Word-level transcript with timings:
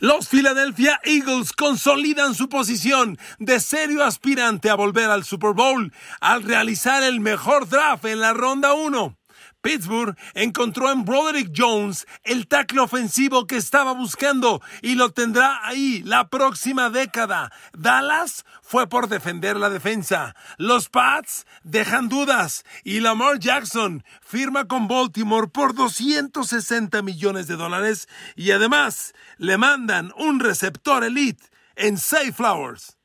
Los 0.00 0.28
Philadelphia 0.28 0.98
Eagles 1.04 1.52
consolidan 1.52 2.34
su 2.34 2.48
posición 2.48 3.18
de 3.38 3.60
serio 3.60 4.02
aspirante 4.02 4.70
a 4.70 4.74
volver 4.74 5.10
al 5.10 5.24
Super 5.24 5.52
Bowl 5.52 5.92
al 6.20 6.42
realizar 6.42 7.02
el 7.02 7.20
mejor 7.20 7.68
draft 7.68 8.06
en 8.06 8.20
la 8.20 8.32
ronda 8.32 8.72
1. 8.72 9.19
Pittsburgh 9.62 10.16
encontró 10.34 10.90
en 10.90 11.04
Broderick 11.04 11.52
Jones 11.56 12.06
el 12.24 12.46
tackle 12.46 12.80
ofensivo 12.80 13.46
que 13.46 13.56
estaba 13.56 13.92
buscando 13.92 14.62
y 14.82 14.94
lo 14.94 15.10
tendrá 15.10 15.60
ahí 15.66 16.02
la 16.04 16.28
próxima 16.28 16.90
década. 16.90 17.52
Dallas 17.72 18.44
fue 18.62 18.88
por 18.88 19.08
defender 19.08 19.56
la 19.56 19.70
defensa. 19.70 20.34
Los 20.56 20.88
Pats 20.88 21.46
dejan 21.62 22.08
dudas 22.08 22.64
y 22.84 23.00
Lamar 23.00 23.38
Jackson 23.38 24.04
firma 24.22 24.66
con 24.66 24.88
Baltimore 24.88 25.48
por 25.48 25.74
260 25.74 27.02
millones 27.02 27.46
de 27.46 27.56
dólares 27.56 28.08
y 28.36 28.52
además 28.52 29.14
le 29.38 29.58
mandan 29.58 30.12
un 30.16 30.40
receptor 30.40 31.04
elite 31.04 31.44
en 31.76 31.98
Safe 31.98 32.32
Flowers. 32.32 32.99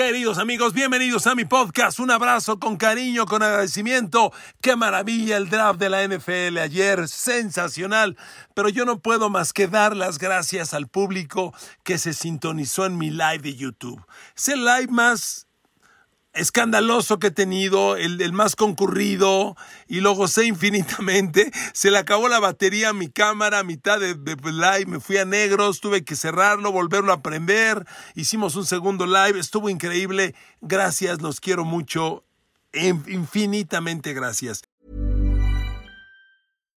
Queridos 0.00 0.38
amigos, 0.38 0.72
bienvenidos 0.72 1.26
a 1.26 1.34
mi 1.34 1.44
podcast. 1.44 2.00
Un 2.00 2.10
abrazo 2.10 2.58
con 2.58 2.78
cariño, 2.78 3.26
con 3.26 3.42
agradecimiento. 3.42 4.32
Qué 4.62 4.74
maravilla 4.74 5.36
el 5.36 5.50
draft 5.50 5.78
de 5.78 5.90
la 5.90 6.08
NFL 6.08 6.56
ayer, 6.56 7.06
sensacional. 7.06 8.16
Pero 8.54 8.70
yo 8.70 8.86
no 8.86 9.00
puedo 9.00 9.28
más 9.28 9.52
que 9.52 9.66
dar 9.66 9.94
las 9.94 10.16
gracias 10.16 10.72
al 10.72 10.88
público 10.88 11.52
que 11.84 11.98
se 11.98 12.14
sintonizó 12.14 12.86
en 12.86 12.96
mi 12.96 13.10
live 13.10 13.40
de 13.40 13.54
YouTube. 13.54 14.02
Es 14.34 14.48
el 14.48 14.64
live 14.64 14.90
más 14.90 15.49
escandaloso 16.32 17.18
que 17.18 17.28
he 17.28 17.30
tenido, 17.30 17.96
el, 17.96 18.20
el, 18.20 18.32
más 18.32 18.56
concurrido, 18.56 19.56
y 19.88 20.00
lo 20.00 20.14
gocé 20.14 20.46
infinitamente. 20.46 21.50
Se 21.72 21.90
le 21.90 21.98
acabó 21.98 22.28
la 22.28 22.40
batería 22.40 22.90
a 22.90 22.92
mi 22.92 23.08
cámara 23.08 23.60
a 23.60 23.64
mitad 23.64 23.98
de, 23.98 24.14
de, 24.14 24.36
live, 24.44 24.86
me 24.86 25.00
fui 25.00 25.16
a 25.16 25.24
negros, 25.24 25.80
tuve 25.80 26.04
que 26.04 26.16
cerrarlo, 26.16 26.72
volverlo 26.72 27.12
a 27.12 27.22
prender, 27.22 27.86
hicimos 28.14 28.56
un 28.56 28.66
segundo 28.66 29.06
live, 29.06 29.38
estuvo 29.38 29.68
increíble. 29.68 30.34
Gracias, 30.60 31.20
los 31.20 31.40
quiero 31.40 31.64
mucho, 31.64 32.24
infinitamente 32.72 34.12
gracias. 34.12 34.69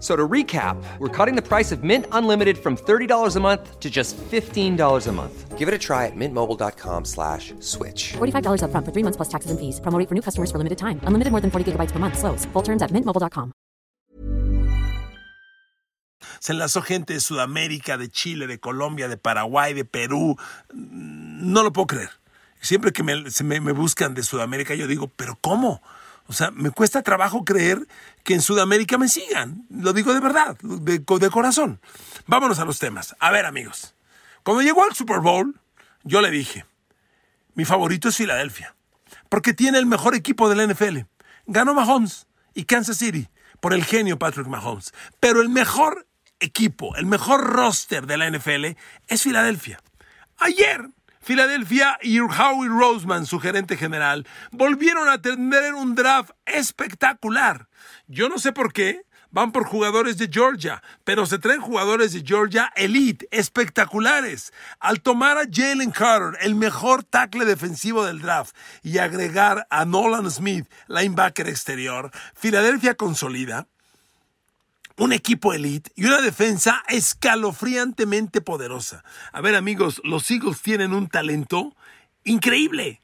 So 0.00 0.14
to 0.14 0.28
recap, 0.28 0.76
we're 1.00 1.08
cutting 1.08 1.34
the 1.34 1.42
price 1.42 1.72
of 1.72 1.82
Mint 1.82 2.06
Unlimited 2.12 2.56
from 2.56 2.76
$30 2.76 3.36
a 3.36 3.40
month 3.40 3.80
to 3.80 3.90
just 3.90 4.16
$15 4.16 5.08
a 5.08 5.12
month. 5.12 5.58
Give 5.58 5.66
it 5.66 5.74
a 5.74 5.78
try 5.78 6.06
at 6.06 6.14
mintmobile.com 6.14 7.04
slash 7.04 7.52
switch. 7.58 8.12
$45 8.18 8.62
upfront 8.62 8.84
for 8.86 8.92
three 8.92 9.02
months 9.02 9.16
plus 9.16 9.28
taxes 9.28 9.50
and 9.50 9.58
fees. 9.58 9.80
Promo 9.80 9.98
rate 9.98 10.08
for 10.08 10.14
new 10.14 10.22
customers 10.22 10.52
for 10.52 10.58
limited 10.58 10.78
time. 10.78 11.00
Unlimited 11.02 11.32
more 11.32 11.40
than 11.40 11.50
40 11.50 11.72
gigabytes 11.72 11.90
per 11.90 11.98
month. 11.98 12.16
Slows. 12.16 12.46
Full 12.52 12.62
terms 12.62 12.80
at 12.80 12.92
mintmobile.com. 12.92 13.52
Se 16.40 16.52
enlazó 16.52 16.82
gente 16.82 17.14
de 17.14 17.20
Sudamérica, 17.20 17.98
de 17.98 18.08
Chile, 18.08 18.46
de 18.46 18.60
Colombia, 18.60 19.08
de 19.08 19.16
Paraguay, 19.16 19.74
de 19.74 19.84
Perú. 19.84 20.36
No 20.72 21.64
lo 21.64 21.72
puedo 21.72 21.88
creer. 21.88 22.10
Siempre 22.60 22.92
que 22.92 23.02
me, 23.02 23.30
se 23.30 23.42
me, 23.42 23.60
me 23.60 23.72
buscan 23.72 24.14
de 24.14 24.22
Sudamérica, 24.22 24.74
yo 24.74 24.86
digo, 24.86 25.08
¿pero 25.08 25.36
cómo? 25.40 25.82
O 26.28 26.34
sea, 26.34 26.50
me 26.50 26.70
cuesta 26.70 27.02
trabajo 27.02 27.42
creer 27.42 27.88
que 28.22 28.34
en 28.34 28.42
Sudamérica 28.42 28.98
me 28.98 29.08
sigan. 29.08 29.66
Lo 29.70 29.94
digo 29.94 30.12
de 30.12 30.20
verdad, 30.20 30.58
de, 30.60 31.02
corazón. 31.30 31.80
Vámonos 32.26 32.58
a 32.58 32.66
los 32.66 32.78
temas. 32.78 33.16
A 33.18 33.30
ver, 33.30 33.46
amigos. 33.46 33.94
Cuando 34.42 34.62
llegó 34.62 34.84
al 34.84 34.94
Super 34.94 35.20
Bowl, 35.20 35.58
yo 36.04 36.20
le 36.20 36.30
dije, 36.30 36.66
mi 37.54 37.64
favorito 37.64 38.10
es 38.10 38.16
Filadelfia, 38.16 38.74
porque 39.30 39.54
tiene 39.54 39.78
el 39.78 39.86
mejor 39.86 40.14
equipo 40.14 40.50
de 40.50 40.56
la 40.56 40.66
NFL. 40.66 40.98
Ganó 41.46 41.72
Mahomes 41.72 42.26
y 42.52 42.64
Kansas 42.64 42.98
City 42.98 43.28
por 43.60 43.72
el 43.72 43.82
genio 43.84 44.18
Patrick 44.18 44.48
Mahomes. 44.48 44.92
Pero 45.20 45.40
el 45.40 45.48
mejor 45.48 46.06
equipo, 46.40 46.94
el 46.96 47.06
mejor 47.06 47.40
roster 47.40 48.06
de 48.06 48.18
la 48.18 48.30
NFL 48.30 48.76
es 49.06 49.22
Filadelfia. 49.22 49.80
Ayer 50.36 50.90
Filadelfia 51.20 51.98
y 52.02 52.20
Howie 52.20 52.68
Roseman, 52.68 53.26
su 53.26 53.38
gerente 53.40 53.76
general, 53.76 54.26
volvieron 54.50 55.08
a 55.08 55.20
tener 55.20 55.74
un 55.74 55.94
draft 55.94 56.30
espectacular. 56.46 57.68
Yo 58.06 58.28
no 58.28 58.38
sé 58.38 58.52
por 58.52 58.72
qué, 58.72 59.02
van 59.30 59.52
por 59.52 59.64
jugadores 59.64 60.16
de 60.18 60.28
Georgia, 60.32 60.82
pero 61.04 61.26
se 61.26 61.38
traen 61.38 61.60
jugadores 61.60 62.12
de 62.12 62.22
Georgia 62.24 62.72
elite, 62.76 63.28
espectaculares. 63.30 64.52
Al 64.80 65.00
tomar 65.02 65.38
a 65.38 65.46
Jalen 65.50 65.90
Carter, 65.90 66.38
el 66.40 66.54
mejor 66.54 67.04
tackle 67.04 67.44
defensivo 67.44 68.04
del 68.04 68.20
draft, 68.20 68.56
y 68.82 68.98
agregar 68.98 69.66
a 69.70 69.84
Nolan 69.84 70.30
Smith, 70.30 70.66
linebacker 70.86 71.48
exterior, 71.48 72.10
Filadelfia 72.34 72.94
consolida 72.94 73.66
un 74.98 75.12
equipo 75.12 75.54
elite 75.54 75.90
y 75.94 76.04
una 76.04 76.20
defensa 76.20 76.82
escalofriantemente 76.88 78.40
poderosa. 78.40 79.04
A 79.32 79.40
ver 79.40 79.54
amigos, 79.54 80.00
los 80.04 80.30
Eagles 80.30 80.60
tienen 80.60 80.92
un 80.92 81.08
talento 81.08 81.74
increíble. 82.24 83.00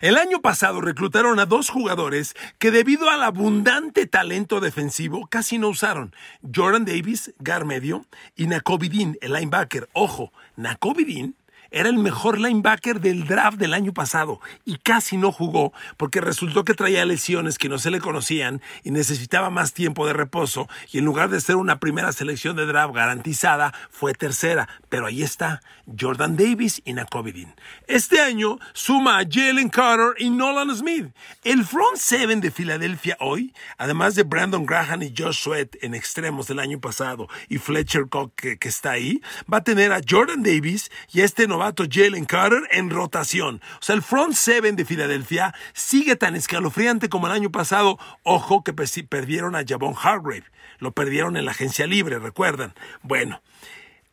El 0.00 0.16
año 0.16 0.40
pasado 0.40 0.80
reclutaron 0.80 1.40
a 1.40 1.46
dos 1.46 1.68
jugadores 1.68 2.36
que 2.58 2.70
debido 2.70 3.10
al 3.10 3.22
abundante 3.22 4.06
talento 4.06 4.60
defensivo 4.60 5.26
casi 5.26 5.58
no 5.58 5.68
usaron. 5.68 6.14
Jordan 6.54 6.84
Davis, 6.84 7.34
gar 7.38 7.64
medio, 7.64 8.06
y 8.36 8.46
Nakobe 8.46 8.88
Dean, 8.88 9.16
el 9.20 9.32
linebacker. 9.32 9.88
Ojo, 9.92 10.32
Nakobe 10.56 11.04
Dean 11.04 11.34
era 11.70 11.88
el 11.88 11.98
mejor 11.98 12.38
linebacker 12.38 13.00
del 13.00 13.26
draft 13.26 13.58
del 13.58 13.74
año 13.74 13.92
pasado 13.92 14.40
y 14.64 14.78
casi 14.78 15.16
no 15.16 15.32
jugó 15.32 15.72
porque 15.96 16.20
resultó 16.20 16.64
que 16.64 16.74
traía 16.74 17.04
lesiones 17.04 17.58
que 17.58 17.68
no 17.68 17.78
se 17.78 17.90
le 17.90 18.00
conocían 18.00 18.60
y 18.82 18.90
necesitaba 18.90 19.50
más 19.50 19.72
tiempo 19.72 20.06
de 20.06 20.12
reposo 20.12 20.68
y 20.92 20.98
en 20.98 21.04
lugar 21.04 21.30
de 21.30 21.40
ser 21.40 21.56
una 21.56 21.78
primera 21.78 22.12
selección 22.12 22.56
de 22.56 22.66
draft 22.66 22.94
garantizada 22.94 23.72
fue 23.90 24.14
tercera, 24.14 24.68
pero 24.88 25.06
ahí 25.06 25.22
está 25.22 25.60
Jordan 25.98 26.36
Davis 26.36 26.82
y 26.84 26.92
Nakobe 26.92 27.32
Dean. 27.32 27.54
Este 27.86 28.20
año 28.20 28.58
suma 28.72 29.18
a 29.18 29.24
Jalen 29.28 29.68
Carter 29.68 30.14
y 30.18 30.30
Nolan 30.30 30.74
Smith. 30.76 31.06
El 31.42 31.64
front 31.64 31.96
seven 31.96 32.40
de 32.40 32.50
Filadelfia 32.50 33.16
hoy, 33.20 33.54
además 33.78 34.14
de 34.14 34.22
Brandon 34.22 34.66
Graham 34.66 35.02
y 35.02 35.14
Josh 35.16 35.42
Sweat 35.42 35.76
en 35.82 35.94
extremos 35.94 36.46
del 36.46 36.58
año 36.58 36.80
pasado 36.80 37.28
y 37.48 37.58
Fletcher 37.58 38.08
Cox 38.08 38.32
que, 38.36 38.58
que 38.58 38.68
está 38.68 38.92
ahí, 38.92 39.20
va 39.52 39.58
a 39.58 39.64
tener 39.64 39.92
a 39.92 40.00
Jordan 40.08 40.42
Davis 40.42 40.90
y 41.12 41.20
a 41.20 41.24
este 41.24 41.46
Jalen 41.90 42.24
Carter 42.24 42.62
en 42.70 42.90
rotación. 42.90 43.60
O 43.80 43.82
sea, 43.82 43.94
el 43.94 44.02
front 44.02 44.34
seven 44.34 44.76
de 44.76 44.84
Filadelfia 44.84 45.54
sigue 45.72 46.16
tan 46.16 46.36
escalofriante 46.36 47.08
como 47.08 47.26
el 47.26 47.32
año 47.32 47.50
pasado. 47.50 47.98
Ojo 48.22 48.64
que 48.64 48.72
perdieron 48.72 49.54
a 49.56 49.64
Javon 49.66 49.94
Hargrave. 50.00 50.44
Lo 50.78 50.92
perdieron 50.92 51.36
en 51.36 51.44
la 51.44 51.52
agencia 51.52 51.86
libre, 51.86 52.18
recuerdan. 52.18 52.74
Bueno. 53.02 53.42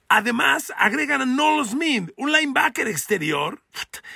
Además, 0.09 0.71
agregan 0.77 1.21
a 1.21 1.25
Nolan 1.25 1.65
Smith, 1.65 2.11
un 2.15 2.31
linebacker 2.31 2.87
exterior, 2.87 3.61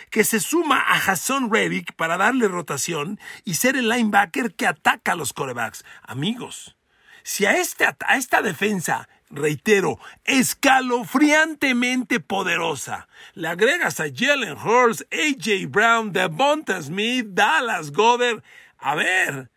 que 0.10 0.24
se 0.24 0.39
suma 0.39 0.80
a 0.80 0.95
Hassan 0.95 1.51
Reddick 1.51 1.95
para 1.98 2.16
darle 2.16 2.48
rotación 2.48 3.19
y 3.44 3.56
ser 3.56 3.75
el 3.75 3.89
linebacker 3.89 4.56
que 4.56 4.68
ataca 4.68 5.12
a 5.12 5.16
los 5.16 5.33
corebacks. 5.33 5.83
Amigos, 6.04 6.78
si 7.24 7.45
a, 7.45 7.57
este, 7.57 7.86
a 7.86 8.16
esta 8.16 8.42
defensa 8.42 9.10
reitero, 9.31 10.00
escalofriantemente 10.24 12.19
poderosa. 12.19 13.07
Le 13.33 13.48
agregas 13.48 14.00
a 14.00 14.06
Jalen 14.13 14.57
Hurst, 14.57 15.01
AJ 15.12 15.68
Brown, 15.69 16.12
Devonta 16.12 16.81
Smith, 16.81 17.28
Dallas 17.30 17.92
Goddard. 17.92 18.44
A 18.78 18.95
ver, 18.95 19.50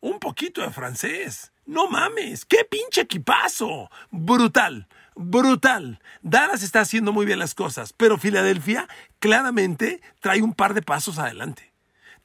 un 0.00 0.18
poquito 0.18 0.62
de 0.62 0.70
francés. 0.70 1.52
No 1.64 1.88
mames, 1.88 2.44
qué 2.44 2.64
pinche 2.68 3.02
equipazo. 3.02 3.90
Brutal, 4.10 4.88
brutal. 5.14 6.00
Dallas 6.22 6.62
está 6.62 6.80
haciendo 6.80 7.12
muy 7.12 7.24
bien 7.24 7.38
las 7.38 7.54
cosas, 7.54 7.92
pero 7.92 8.18
Filadelfia 8.18 8.88
claramente 9.20 10.00
trae 10.20 10.42
un 10.42 10.54
par 10.54 10.74
de 10.74 10.82
pasos 10.82 11.18
adelante. 11.18 11.72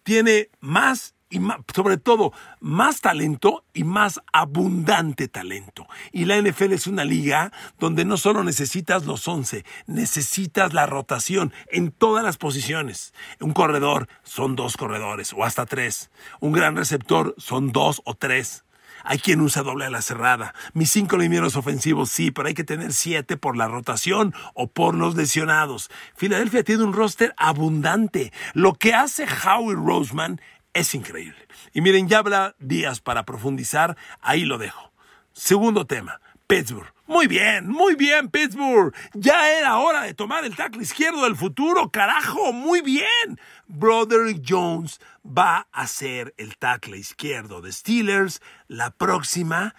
Tiene 0.03 0.49
más 0.59 1.13
y 1.29 1.39
sobre 1.73 1.97
todo 1.97 2.31
más 2.59 3.01
talento 3.01 3.63
y 3.73 3.83
más 3.83 4.21
abundante 4.31 5.27
talento. 5.27 5.87
Y 6.11 6.25
la 6.25 6.41
NFL 6.41 6.73
es 6.73 6.87
una 6.87 7.03
liga 7.03 7.51
donde 7.79 8.05
no 8.05 8.17
solo 8.17 8.43
necesitas 8.43 9.05
los 9.05 9.27
11, 9.27 9.65
necesitas 9.87 10.73
la 10.73 10.85
rotación 10.85 11.53
en 11.71 11.91
todas 11.91 12.23
las 12.23 12.37
posiciones. 12.37 13.13
Un 13.39 13.53
corredor 13.53 14.07
son 14.23 14.55
dos 14.55 14.77
corredores 14.77 15.33
o 15.33 15.43
hasta 15.43 15.65
tres. 15.65 16.11
Un 16.39 16.53
gran 16.53 16.75
receptor 16.75 17.35
son 17.37 17.71
dos 17.71 18.01
o 18.05 18.13
tres. 18.15 18.63
Hay 19.03 19.19
quien 19.19 19.41
usa 19.41 19.63
doble 19.63 19.85
a 19.85 19.89
la 19.89 20.01
cerrada. 20.01 20.53
Mis 20.73 20.91
cinco 20.91 21.17
linieros 21.17 21.55
ofensivos 21.55 22.09
sí, 22.09 22.31
pero 22.31 22.47
hay 22.47 22.53
que 22.53 22.63
tener 22.63 22.93
siete 22.93 23.37
por 23.37 23.55
la 23.55 23.67
rotación 23.67 24.33
o 24.53 24.67
por 24.67 24.95
los 24.95 25.15
lesionados. 25.15 25.89
Filadelfia 26.15 26.63
tiene 26.63 26.83
un 26.83 26.93
roster 26.93 27.33
abundante. 27.37 28.33
Lo 28.53 28.73
que 28.73 28.93
hace 28.93 29.25
Howie 29.25 29.75
Roseman 29.75 30.41
es 30.77 30.93
increíble. 30.93 31.47
Y 31.73 31.81
miren, 31.81 32.07
ya 32.07 32.19
habla 32.19 32.55
días 32.59 33.01
para 33.01 33.23
profundizar, 33.23 33.97
ahí 34.21 34.45
lo 34.45 34.57
dejo. 34.57 34.91
Segundo 35.33 35.85
tema, 35.87 36.21
Pittsburgh. 36.45 36.93
Muy 37.07 37.27
bien, 37.27 37.67
muy 37.67 37.95
bien, 37.95 38.29
Pittsburgh. 38.29 38.93
Ya 39.13 39.57
era 39.57 39.77
hora 39.77 40.03
de 40.03 40.13
tomar 40.13 40.45
el 40.45 40.55
tackle 40.55 40.83
izquierdo 40.83 41.23
del 41.23 41.35
futuro, 41.35 41.89
carajo, 41.89 42.53
muy 42.53 42.81
bien. 42.81 43.39
Broderick 43.67 44.43
Jones 44.47 44.99
va 45.25 45.67
a 45.71 45.87
ser 45.87 46.35
el 46.37 46.57
tackle 46.57 46.97
izquierdo 46.97 47.61
de 47.61 47.71
Steelers 47.71 48.41
la 48.67 48.91
próxima 48.91 49.73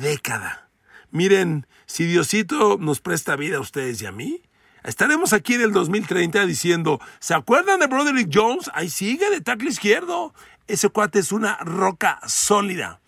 década. 0.00 0.68
Miren, 1.10 1.66
si 1.86 2.04
Diosito 2.04 2.76
nos 2.78 3.00
presta 3.00 3.36
vida 3.36 3.58
a 3.58 3.60
ustedes 3.60 4.02
y 4.02 4.06
a 4.06 4.12
mí, 4.12 4.42
Estaremos 4.84 5.32
aquí 5.32 5.54
en 5.54 5.62
el 5.62 5.72
2030 5.72 6.44
diciendo, 6.44 7.00
¿se 7.18 7.32
acuerdan 7.32 7.80
de 7.80 7.86
Broderick 7.86 8.28
Jones? 8.32 8.70
Ahí 8.74 8.90
sigue 8.90 9.30
de 9.30 9.40
tackle 9.40 9.70
izquierdo. 9.70 10.34
Ese 10.66 10.90
cuate 10.90 11.20
es 11.20 11.32
una 11.32 11.56
roca 11.56 12.20
sólida. 12.26 13.00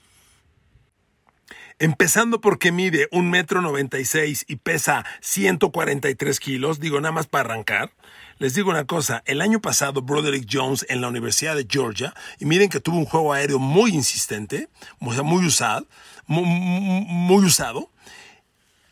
Empezando 1.78 2.40
porque 2.40 2.72
mide 2.72 3.08
un 3.12 3.28
metro 3.28 3.60
noventa 3.60 3.98
y 3.98 4.06
seis 4.06 4.46
y 4.48 4.56
pesa 4.56 5.04
143 5.20 6.40
kilos, 6.40 6.80
digo 6.80 6.98
nada 7.02 7.12
más 7.12 7.26
para 7.26 7.50
arrancar. 7.50 7.92
Les 8.38 8.54
digo 8.54 8.70
una 8.70 8.86
cosa, 8.86 9.22
el 9.26 9.42
año 9.42 9.60
pasado 9.60 10.00
Broderick 10.00 10.48
Jones 10.50 10.86
en 10.88 11.02
la 11.02 11.08
Universidad 11.08 11.54
de 11.54 11.66
Georgia, 11.68 12.14
y 12.38 12.46
miren 12.46 12.70
que 12.70 12.80
tuvo 12.80 12.96
un 12.96 13.04
juego 13.04 13.34
aéreo 13.34 13.58
muy 13.58 13.90
insistente, 13.90 14.70
muy 15.00 15.44
usado, 15.44 15.86
muy 16.26 17.44
usado. 17.44 17.90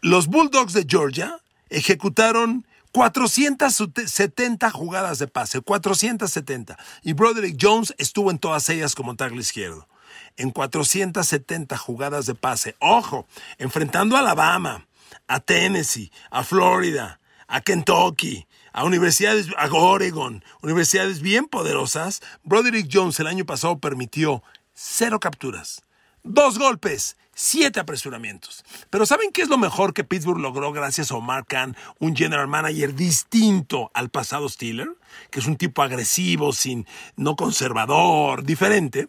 Los 0.03 0.27
Bulldogs 0.27 0.75
de 0.75 0.85
Georgia 0.87 1.39
ejecutaron 1.71 2.67
470 2.95 4.71
jugadas 4.71 5.19
de 5.19 5.27
pase, 5.27 5.61
470. 5.61 6.79
Y 7.03 7.13
Broderick 7.13 7.59
Jones 7.61 7.93
estuvo 7.99 8.31
en 8.31 8.39
todas 8.39 8.69
ellas 8.69 8.95
como 8.95 9.17
tackle 9.17 9.41
izquierdo. 9.41 9.89
En 10.37 10.53
470 10.53 11.77
jugadas 11.77 12.27
de 12.27 12.37
pase. 12.37 12.77
Ojo, 12.79 13.27
enfrentando 13.59 14.15
a 14.15 14.21
Alabama, 14.21 14.87
a 15.27 15.41
Tennessee, 15.41 16.13
a 16.31 16.45
Florida, 16.45 17.19
a 17.49 17.63
Kentucky, 17.63 18.47
a 18.73 18.85
universidades, 18.85 19.49
a 19.59 19.67
Oregon, 19.75 20.45
universidades 20.63 21.21
bien 21.21 21.47
poderosas, 21.47 22.23
Broderick 22.45 22.89
Jones 22.93 23.19
el 23.19 23.27
año 23.27 23.45
pasado 23.45 23.81
permitió 23.81 24.45
cero 24.73 25.19
capturas, 25.19 25.83
dos 26.23 26.61
golpes 26.61 27.17
siete 27.35 27.81
apresuramientos. 27.81 28.65
Pero 28.91 29.07
¿saben 29.07 29.31
qué 29.33 29.43
es 29.43 29.49
lo 29.49 29.59
mejor 29.59 29.95
que 29.95 30.05
Pittsburgh 30.05 30.41
logró 30.41 30.73
gracias 30.73 31.11
a 31.11 31.17
Omar 31.17 31.47
Khan, 31.47 31.77
un 31.99 32.17
general 32.17 32.49
manager 32.49 32.95
distinto 32.95 33.91
al 33.95 34.11
pasado 34.11 34.49
Steeler, 34.49 34.89
que 35.31 35.41
es 35.41 35.47
un 35.47 35.57
tipo 35.57 35.83
agresivo, 35.83 36.53
sin, 36.53 36.87
no 37.17 37.37
conservador, 37.37 38.45
diferente? 38.45 39.09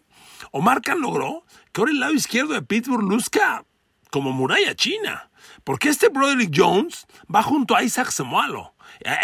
Omar 0.50 0.82
Khan 0.82 1.00
logró 1.00 1.44
que 1.72 1.80
ahora 1.80 1.92
el 1.92 2.00
lado 2.00 2.14
izquierdo 2.14 2.54
de 2.54 2.62
Pittsburgh 2.62 3.02
luzca 3.02 3.64
como 4.10 4.32
muralla 4.32 4.74
china. 4.74 5.30
Porque 5.64 5.88
este 5.88 6.08
Broderick 6.08 6.52
Jones 6.54 7.06
va 7.32 7.42
junto 7.42 7.76
a 7.76 7.82
Isaac 7.82 8.10
Semualo. 8.10 8.74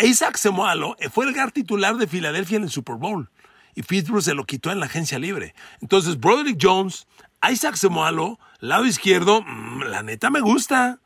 Isaac 0.02 0.36
Semualo 0.36 0.96
fue 1.12 1.26
el 1.26 1.32
gar 1.32 1.52
titular 1.52 1.96
de 1.96 2.06
Filadelfia 2.06 2.56
en 2.56 2.64
el 2.64 2.70
Super 2.70 2.96
Bowl. 2.96 3.30
Y 3.74 3.82
Pittsburgh 3.82 4.22
se 4.22 4.34
lo 4.34 4.44
quitó 4.44 4.70
en 4.70 4.80
la 4.80 4.86
agencia 4.86 5.18
libre. 5.18 5.54
Entonces, 5.80 6.18
Broderick 6.18 6.58
Jones, 6.60 7.06
Isaac 7.50 7.76
Semualo, 7.76 8.38
lado 8.62 8.86
izquierdo, 8.86 9.42
mm, 9.42 9.82
la 9.82 10.02
neta 10.02 10.30
me 10.30 10.40
gusta. 10.40 11.00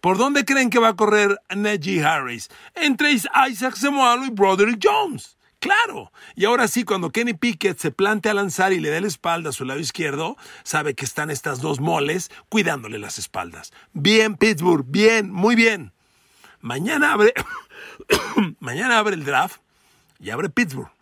¿Por 0.00 0.16
dónde 0.16 0.44
creen 0.44 0.70
que 0.70 0.78
va 0.78 0.88
a 0.88 0.96
correr 0.96 1.38
Najee 1.54 2.02
Harris? 2.02 2.48
Entre 2.74 3.12
Isaac 3.12 3.74
Semualo 3.74 4.24
y 4.24 4.30
Broderick 4.30 4.78
Jones. 4.82 5.36
Claro. 5.58 6.10
Y 6.36 6.46
ahora 6.46 6.68
sí, 6.68 6.84
cuando 6.84 7.10
Kenny 7.10 7.34
Pickett 7.34 7.78
se 7.78 7.90
plantea 7.90 8.32
lanzar 8.32 8.72
y 8.72 8.80
le 8.80 8.90
da 8.90 9.00
la 9.00 9.08
espalda 9.08 9.50
a 9.50 9.52
su 9.52 9.64
lado 9.64 9.80
izquierdo, 9.80 10.36
sabe 10.62 10.94
que 10.94 11.04
están 11.04 11.30
estas 11.30 11.60
dos 11.60 11.80
moles 11.80 12.30
cuidándole 12.48 12.98
las 12.98 13.18
espaldas. 13.18 13.72
Bien, 13.92 14.36
Pittsburgh, 14.36 14.86
bien, 14.86 15.30
muy 15.30 15.56
bien. 15.56 15.92
Mañana 16.60 17.12
abre, 17.12 17.34
mañana 18.60 18.98
abre 18.98 19.16
el 19.16 19.24
draft 19.24 19.60
y 20.20 20.30
abre 20.30 20.48
Pittsburgh. 20.48 20.92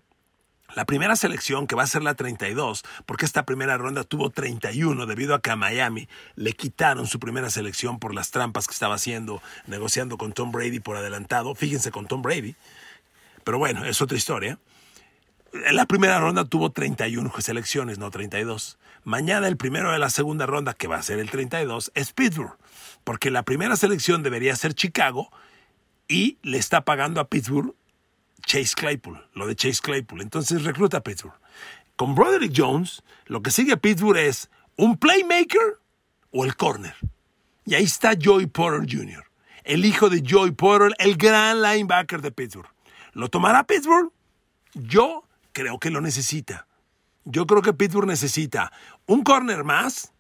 La 0.79 0.85
primera 0.85 1.17
selección, 1.17 1.67
que 1.67 1.75
va 1.75 1.83
a 1.83 1.89
ser 1.89 2.05
la 2.05 2.15
32, 2.15 2.85
porque 3.05 3.25
esta 3.25 3.45
primera 3.45 3.77
ronda 3.77 4.05
tuvo 4.05 4.31
31 4.31 5.07
debido 5.07 5.35
a 5.35 5.41
que 5.41 5.51
a 5.51 5.57
Miami 5.57 6.09
le 6.37 6.53
quitaron 6.53 7.09
su 7.09 7.19
primera 7.19 7.51
selección 7.51 7.99
por 7.99 8.15
las 8.15 8.31
trampas 8.31 8.69
que 8.69 8.75
estaba 8.75 8.95
haciendo, 8.95 9.43
negociando 9.67 10.17
con 10.19 10.33
Tom 10.33 10.53
Brady 10.53 10.79
por 10.79 10.97
adelantado. 10.97 11.57
Fíjense 11.57 11.91
con 11.91 12.07
Tom 12.07 12.23
Brady. 12.23 12.55
Pero 13.43 13.59
bueno, 13.59 13.85
es 13.87 14.01
otra 14.01 14.17
historia. 14.17 14.61
La 15.73 15.85
primera 15.87 16.21
ronda 16.21 16.45
tuvo 16.45 16.71
31 16.71 17.29
selecciones, 17.41 17.99
no 17.99 18.13
32. 18.13 18.79
Mañana 19.03 19.49
el 19.49 19.57
primero 19.57 19.91
de 19.91 19.99
la 19.99 20.11
segunda 20.11 20.47
ronda, 20.47 20.75
que 20.75 20.87
va 20.87 20.99
a 20.99 21.03
ser 21.03 21.19
el 21.19 21.29
32, 21.29 21.91
es 21.97 22.13
Pittsburgh, 22.13 22.57
porque 23.03 23.33
la 23.33 23.43
primera 23.43 23.75
selección 23.75 24.23
debería 24.23 24.55
ser 24.55 24.75
Chicago 24.75 25.29
y 26.07 26.39
le 26.43 26.59
está 26.59 26.83
pagando 26.83 27.21
a 27.21 27.29
Pittsburgh 27.29 27.75
Chase 28.47 28.75
Claypool, 28.75 29.19
lo 29.35 29.47
de 29.47 29.57
Chase 29.57 29.81
Claypool. 29.83 30.21
Entonces 30.21 30.65
recluta 30.65 30.99
a 30.99 31.03
Pittsburgh. 31.03 31.39
Con 31.97 32.15
Broderick 32.15 32.53
Jones, 32.55 33.03
lo 33.27 33.43
que 33.43 33.51
sigue 33.51 33.73
a 33.73 33.77
Pittsburgh 33.77 34.19
es 34.19 34.51
un 34.77 34.97
playmaker 34.97 35.79
o 36.31 36.45
el 36.45 36.57
corner. 36.57 36.95
Y 37.65 37.75
ahí 37.75 37.85
está 37.85 38.13
Joey 38.21 38.47
Porter 38.47 38.87
Jr., 38.89 39.25
el 39.65 39.85
hijo 39.85 40.09
de 40.09 40.23
Joey 40.27 40.53
Porter, 40.53 40.95
el 40.99 41.17
gran 41.17 41.61
linebacker 41.61 42.23
de 42.23 42.31
Pittsburgh. 42.31 42.71
¿Lo 43.13 43.29
tomará 43.29 43.65
Pittsburgh? 43.65 44.11
Yo 44.75 45.25
creo 45.53 45.79
que 45.79 45.91
lo 45.91 46.01
necesita. 46.01 46.67
Yo 47.25 47.47
creo 47.47 47.61
que 47.61 47.75
Pittsburgh 47.75 48.07
necesita 48.07 48.73
un 49.07 49.23
corner 49.23 49.65
más, 49.65 50.13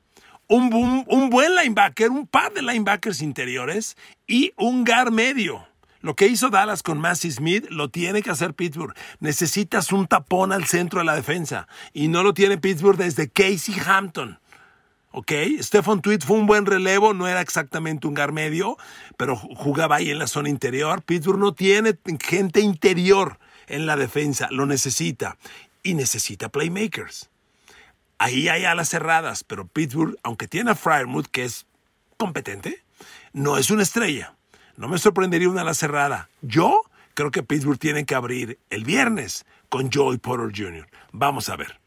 un, 0.49 1.04
un 1.07 1.31
buen 1.31 1.54
linebacker, 1.54 2.11
un 2.11 2.26
par 2.26 2.52
de 2.52 2.61
linebackers 2.61 3.23
interiores 3.23 3.97
y 4.26 4.52
un 4.57 4.85
gar 4.85 5.11
medio. 5.11 5.66
Lo 6.00 6.14
que 6.14 6.26
hizo 6.26 6.50
Dallas 6.50 6.83
con 6.83 7.00
Massey 7.00 7.31
Smith 7.31 7.67
lo 7.71 7.90
tiene 7.90 8.23
que 8.23 8.31
hacer 8.31 8.55
Pittsburgh. 8.55 8.95
Necesitas 9.21 9.93
un 9.93 10.07
tapón 10.07 10.52
al 10.52 10.64
centro 10.67 11.00
de 11.00 11.07
la 11.07 11.17
defensa. 11.17 11.67
Y 11.93 12.09
no 12.09 12.23
lo 12.23 12.35
tiene 12.35 12.59
Pittsburgh 12.59 12.97
desde 12.97 13.28
Casey 13.28 13.75
Hampton. 13.85 14.38
¿Ok? 15.11 15.33
Stephen 15.61 16.00
Tweed 16.00 16.21
fue 16.23 16.37
un 16.37 16.47
buen 16.47 16.67
relevo, 16.67 17.14
no 17.14 17.26
era 17.26 17.40
exactamente 17.40 18.07
un 18.07 18.14
gar 18.14 18.31
medio, 18.31 18.76
pero 19.17 19.37
jugaba 19.37 19.97
ahí 19.97 20.11
en 20.11 20.19
la 20.19 20.26
zona 20.26 20.50
interior. 20.50 21.02
Pittsburgh 21.02 21.38
no 21.38 21.55
tiene 21.55 21.99
gente 22.21 22.61
interior 22.61 23.38
en 23.67 23.87
la 23.87 23.97
defensa, 23.97 24.49
lo 24.50 24.67
necesita. 24.67 25.37
Y 25.83 25.95
necesita 25.95 26.50
playmakers. 26.50 27.31
Ahí 28.19 28.49
hay 28.49 28.64
alas 28.64 28.88
cerradas, 28.90 29.45
pero 29.45 29.67
Pittsburgh, 29.67 30.17
aunque 30.23 30.49
tiene 30.49 30.73
a 30.73 30.75
Fryermuth, 30.75 31.26
que 31.26 31.45
es 31.45 31.67
competente, 32.17 32.83
no 33.33 33.57
es 33.57 33.71
una 33.71 33.83
estrella. 33.83 34.35
No 34.78 34.87
me 34.87 34.97
sorprendería 34.99 35.49
una 35.49 35.62
ala 35.62 35.75
cerrada. 35.75 36.30
Yo 36.40 36.82
creo 37.14 37.32
que 37.32 37.42
Pittsburgh 37.42 37.80
tiene 37.80 38.06
que 38.06 38.14
abrir 38.14 38.61
el 38.70 38.85
viernes 38.85 39.44
con 39.68 39.90
Joey 39.90 40.18
Porter 40.18 40.52
Jr. 40.56 40.88
Vamos 41.11 41.49
a 41.49 41.56
ver. 41.56 41.80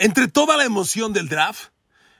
Entre 0.00 0.26
toda 0.26 0.56
la 0.56 0.64
emoción 0.64 1.12
del 1.12 1.28
draft, 1.28 1.68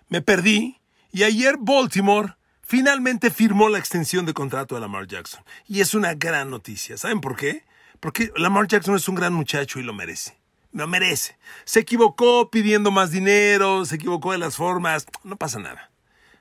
me 0.09 0.23
perdí 0.23 0.81
y 1.11 1.25
ayer 1.25 1.57
Baltimore 1.59 2.37
finalmente 2.63 3.29
firmó 3.33 3.69
la 3.69 3.81
extensión 3.81 4.25
de 4.25 4.35
contrato 4.35 4.77
de 4.77 4.83
Lamar 4.83 5.09
Jackson. 5.09 5.43
Y 5.67 5.81
es 5.81 5.95
una 5.95 6.15
gran 6.15 6.49
noticia. 6.49 6.97
¿Saben 6.97 7.21
por 7.21 7.35
qué? 7.35 7.65
Porque 7.99 8.31
Lamar 8.37 8.69
Jackson 8.69 8.95
es 8.95 9.09
un 9.09 9.17
gran 9.17 9.33
muchacho 9.33 9.81
y 9.81 9.83
lo 9.83 9.93
merece. 9.93 10.39
Lo 10.71 10.87
merece. 10.87 11.39
Se 11.65 11.81
equivocó 11.81 12.53
pidiendo 12.53 12.93
más 12.93 13.11
dinero, 13.11 13.85
se 13.85 13.97
equivocó 13.97 14.31
de 14.31 14.39
las 14.39 14.55
formas. 14.55 15.07
No 15.25 15.37
pasa 15.37 15.59
nada. 15.59 15.91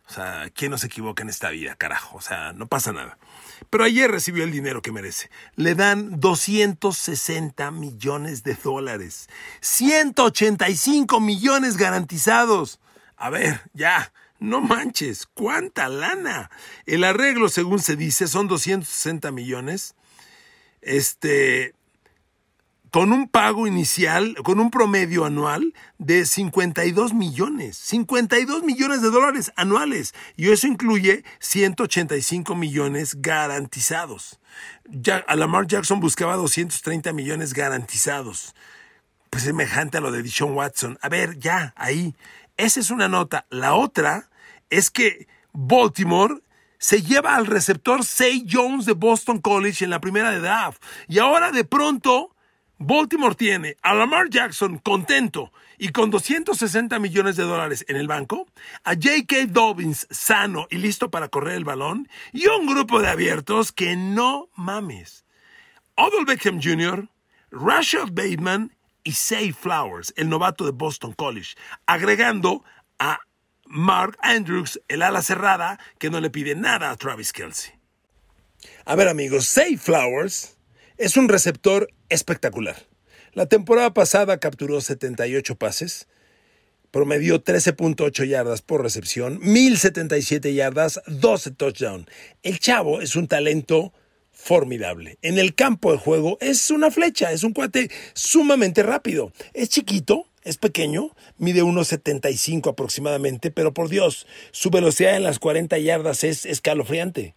O 0.07 0.13
sea, 0.13 0.49
¿quién 0.53 0.71
no 0.71 0.77
se 0.77 0.87
equivoca 0.87 1.23
en 1.23 1.29
esta 1.29 1.49
vida, 1.49 1.75
carajo? 1.75 2.17
O 2.17 2.21
sea, 2.21 2.53
no 2.53 2.67
pasa 2.67 2.93
nada. 2.93 3.17
Pero 3.69 3.83
ayer 3.83 4.11
recibió 4.11 4.43
el 4.43 4.51
dinero 4.51 4.81
que 4.81 4.91
merece. 4.91 5.29
Le 5.55 5.73
dan 5.73 6.19
260 6.19 7.71
millones 7.71 8.43
de 8.43 8.53
dólares. 8.55 9.27
185 9.61 11.19
millones 11.19 11.77
garantizados. 11.77 12.79
A 13.17 13.29
ver, 13.29 13.61
ya, 13.73 14.11
no 14.39 14.61
manches, 14.61 15.25
¿cuánta 15.33 15.89
lana? 15.89 16.51
El 16.85 17.03
arreglo, 17.03 17.49
según 17.49 17.79
se 17.79 17.95
dice, 17.95 18.27
son 18.27 18.47
260 18.47 19.31
millones. 19.31 19.95
Este, 20.81 21.73
con 22.95 23.11
un 23.11 23.27
pago 23.27 23.67
inicial, 23.67 24.35
con 24.41 24.61
un 24.61 24.71
promedio 24.71 25.25
anual 25.25 25.73
de 25.97 26.25
52 26.25 27.13
millones, 27.13 27.75
52 27.75 28.63
millones 28.63 29.01
de 29.01 29.09
dólares 29.09 29.51
anuales. 29.57 30.13
Y 30.37 30.49
eso 30.51 30.65
incluye 30.65 31.25
185 31.39 32.55
millones 32.55 33.21
garantizados. 33.21 34.39
Ya, 34.85 35.25
Lamar 35.35 35.67
Jackson 35.67 35.99
buscaba 35.99 36.37
230 36.37 37.11
millones 37.11 37.53
garantizados. 37.53 38.55
Pues 39.29 39.43
semejante 39.43 39.97
a 39.97 40.01
lo 40.01 40.13
de 40.13 40.23
Dishon 40.23 40.53
Watson. 40.53 40.97
A 41.01 41.09
ver, 41.09 41.37
ya, 41.37 41.73
ahí. 41.75 42.15
Esa 42.55 42.79
es 42.79 42.91
una 42.91 43.09
nota. 43.09 43.45
La 43.49 43.75
otra 43.75 44.29
es 44.69 44.89
que 44.89 45.27
Baltimore 45.51 46.35
se 46.77 47.01
lleva 47.01 47.35
al 47.35 47.45
receptor 47.45 48.05
Say 48.05 48.45
Jones 48.49 48.85
de 48.85 48.93
Boston 48.93 49.41
College 49.41 49.83
en 49.83 49.89
la 49.89 49.99
primera 49.99 50.31
de 50.31 50.39
draft. 50.39 50.81
Y 51.09 51.19
ahora 51.19 51.51
de 51.51 51.65
pronto 51.65 52.34
Baltimore 52.77 53.35
tiene 53.35 53.77
a 53.81 53.93
Lamar 53.93 54.29
Jackson 54.29 54.79
contento 54.79 55.53
y 55.77 55.89
con 55.89 56.09
260 56.09 56.99
millones 56.99 57.37
de 57.37 57.43
dólares 57.43 57.85
en 57.87 57.95
el 57.95 58.07
banco, 58.07 58.47
a 58.83 58.93
J.K. 58.95 59.47
Dobbins 59.47 60.07
sano 60.09 60.67
y 60.69 60.77
listo 60.77 61.09
para 61.09 61.29
correr 61.29 61.55
el 61.55 61.63
balón, 61.63 62.09
y 62.33 62.47
un 62.47 62.65
grupo 62.65 63.01
de 63.01 63.07
abiertos 63.07 63.71
que 63.71 63.95
no 63.95 64.49
mames. 64.55 65.25
Odell 65.95 66.25
Beckham 66.25 66.61
Jr., 66.61 67.07
Rashad 67.51 68.09
Bateman 68.11 68.75
y 69.03 69.13
Say 69.13 69.53
Flowers, 69.53 70.13
el 70.17 70.27
novato 70.27 70.65
de 70.65 70.71
Boston 70.71 71.13
College, 71.13 71.55
agregando 71.85 72.63
a 72.99 73.19
Mark 73.65 74.17
Andrews, 74.21 74.81
el 74.89 75.01
ala 75.01 75.21
cerrada, 75.21 75.79
que 75.97 76.09
no 76.09 76.19
le 76.19 76.29
pide 76.29 76.55
nada 76.55 76.91
a 76.91 76.97
Travis 76.97 77.31
Kelsey. 77.31 77.73
A 78.85 78.95
ver 78.95 79.07
amigos, 79.07 79.47
Say 79.47 79.77
Flowers 79.77 80.57
es 80.97 81.17
un 81.17 81.29
receptor 81.29 81.89
espectacular. 82.09 82.75
La 83.33 83.47
temporada 83.47 83.93
pasada 83.93 84.37
capturó 84.39 84.79
78 84.79 85.55
pases, 85.55 86.07
promedió 86.91 87.43
13.8 87.43 88.25
yardas 88.25 88.61
por 88.61 88.81
recepción, 88.81 89.39
1077 89.41 90.53
yardas, 90.53 91.01
12 91.07 91.51
touchdowns. 91.51 92.07
El 92.43 92.59
chavo 92.59 93.01
es 93.01 93.17
un 93.17 93.27
talento 93.27 93.91
formidable. 94.31 95.17
En 95.21 95.37
el 95.37 95.55
campo 95.55 95.91
de 95.91 95.97
juego 95.97 96.37
es 96.39 96.71
una 96.71 96.91
flecha, 96.91 97.31
es 97.31 97.43
un 97.43 97.51
cuate 97.51 97.91
sumamente 98.13 98.83
rápido. 98.83 99.33
Es 99.53 99.69
chiquito, 99.69 100.27
es 100.43 100.57
pequeño, 100.57 101.15
mide 101.37 101.63
1.75 101.63 102.69
aproximadamente, 102.69 103.51
pero 103.51 103.73
por 103.73 103.89
Dios, 103.89 104.27
su 104.51 104.69
velocidad 104.69 105.17
en 105.17 105.23
las 105.23 105.39
40 105.39 105.77
yardas 105.79 106.23
es 106.23 106.45
escalofriante 106.45 107.35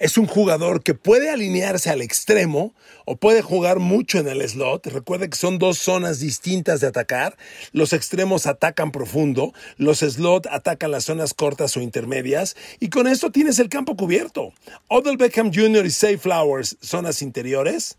es 0.00 0.16
un 0.16 0.26
jugador 0.26 0.82
que 0.82 0.94
puede 0.94 1.30
alinearse 1.30 1.90
al 1.90 2.00
extremo 2.00 2.74
o 3.04 3.16
puede 3.16 3.42
jugar 3.42 3.78
mucho 3.78 4.18
en 4.18 4.28
el 4.28 4.46
slot. 4.48 4.86
Recuerde 4.86 5.28
que 5.28 5.36
son 5.36 5.58
dos 5.58 5.76
zonas 5.76 6.20
distintas 6.20 6.80
de 6.80 6.86
atacar. 6.86 7.36
Los 7.72 7.92
extremos 7.92 8.46
atacan 8.46 8.92
profundo, 8.92 9.52
los 9.76 9.98
slot 9.98 10.46
atacan 10.46 10.90
las 10.90 11.04
zonas 11.04 11.34
cortas 11.34 11.76
o 11.76 11.82
intermedias 11.82 12.56
y 12.80 12.88
con 12.88 13.06
esto 13.06 13.30
tienes 13.30 13.58
el 13.58 13.68
campo 13.68 13.94
cubierto. 13.94 14.54
Odell 14.88 15.18
Beckham 15.18 15.52
Jr. 15.54 15.84
y 15.84 15.90
Say 15.90 16.16
Flowers, 16.16 16.78
zonas 16.80 17.20
interiores. 17.20 17.98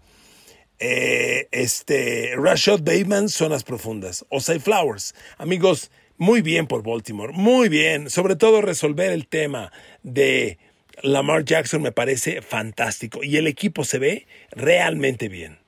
Eh, 0.79 1.48
este, 1.51 2.34
Rashad 2.36 2.79
Bateman, 2.79 3.29
zonas 3.29 3.63
profundas. 3.63 4.25
O 4.29 4.39
Say 4.39 4.58
Flowers. 4.58 5.13
Amigos, 5.38 5.91
muy 6.17 6.41
bien 6.41 6.65
por 6.65 6.81
Baltimore, 6.81 7.31
muy 7.31 7.70
bien. 7.70 8.10
Sobre 8.10 8.36
todo 8.36 8.62
resolver 8.62 9.12
el 9.12 9.27
tema 9.27 9.72
de 10.01 10.58
Lamar 11.01 11.45
Jackson 11.45 11.81
me 11.81 11.91
parece 11.91 12.41
fantástico 12.41 13.24
y 13.24 13.38
el 13.38 13.48
equipo 13.48 13.83
se 13.83 14.00
ve 14.00 14.27
realmente 14.51 15.29
bien. 15.29 15.60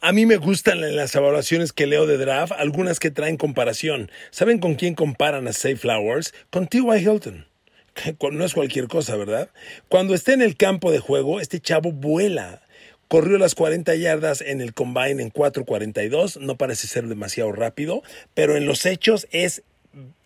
A 0.00 0.12
mí 0.12 0.26
me 0.26 0.36
gustan 0.36 0.80
las 0.96 1.14
evaluaciones 1.14 1.72
que 1.72 1.86
leo 1.86 2.06
de 2.06 2.16
draft, 2.16 2.52
algunas 2.56 2.98
que 2.98 3.12
traen 3.12 3.36
comparación. 3.36 4.10
¿Saben 4.30 4.58
con 4.58 4.74
quién 4.74 4.94
comparan 4.94 5.46
a 5.46 5.52
Safe 5.52 5.76
Flowers? 5.76 6.34
Con 6.50 6.66
T.Y. 6.66 6.98
Hilton. 6.98 7.46
No 8.32 8.44
es 8.44 8.54
cualquier 8.54 8.88
cosa, 8.88 9.16
¿verdad? 9.16 9.50
Cuando 9.88 10.14
esté 10.14 10.32
en 10.32 10.42
el 10.42 10.56
campo 10.56 10.90
de 10.90 10.98
juego, 10.98 11.40
este 11.40 11.60
chavo 11.60 11.92
vuela. 11.92 12.62
Corrió 13.08 13.36
las 13.36 13.54
40 13.54 13.94
yardas 13.96 14.40
en 14.40 14.60
el 14.60 14.72
combine 14.72 15.22
en 15.22 15.30
4.42, 15.30 16.40
no 16.40 16.56
parece 16.56 16.86
ser 16.86 17.08
demasiado 17.08 17.52
rápido, 17.52 18.02
pero 18.32 18.56
en 18.56 18.64
los 18.64 18.86
hechos 18.86 19.28
es 19.32 19.62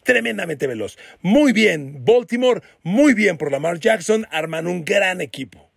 tremendamente 0.07 0.67
veloz. 0.67 0.97
Muy 1.21 1.53
bien, 1.53 2.05
Baltimore, 2.05 2.63
muy 2.83 3.13
bien 3.13 3.37
por 3.37 3.53
Lamar 3.53 3.79
Jackson, 3.79 4.27
arman 4.31 4.67
un 4.67 4.85
gran 4.85 5.21
equipo. 5.21 5.71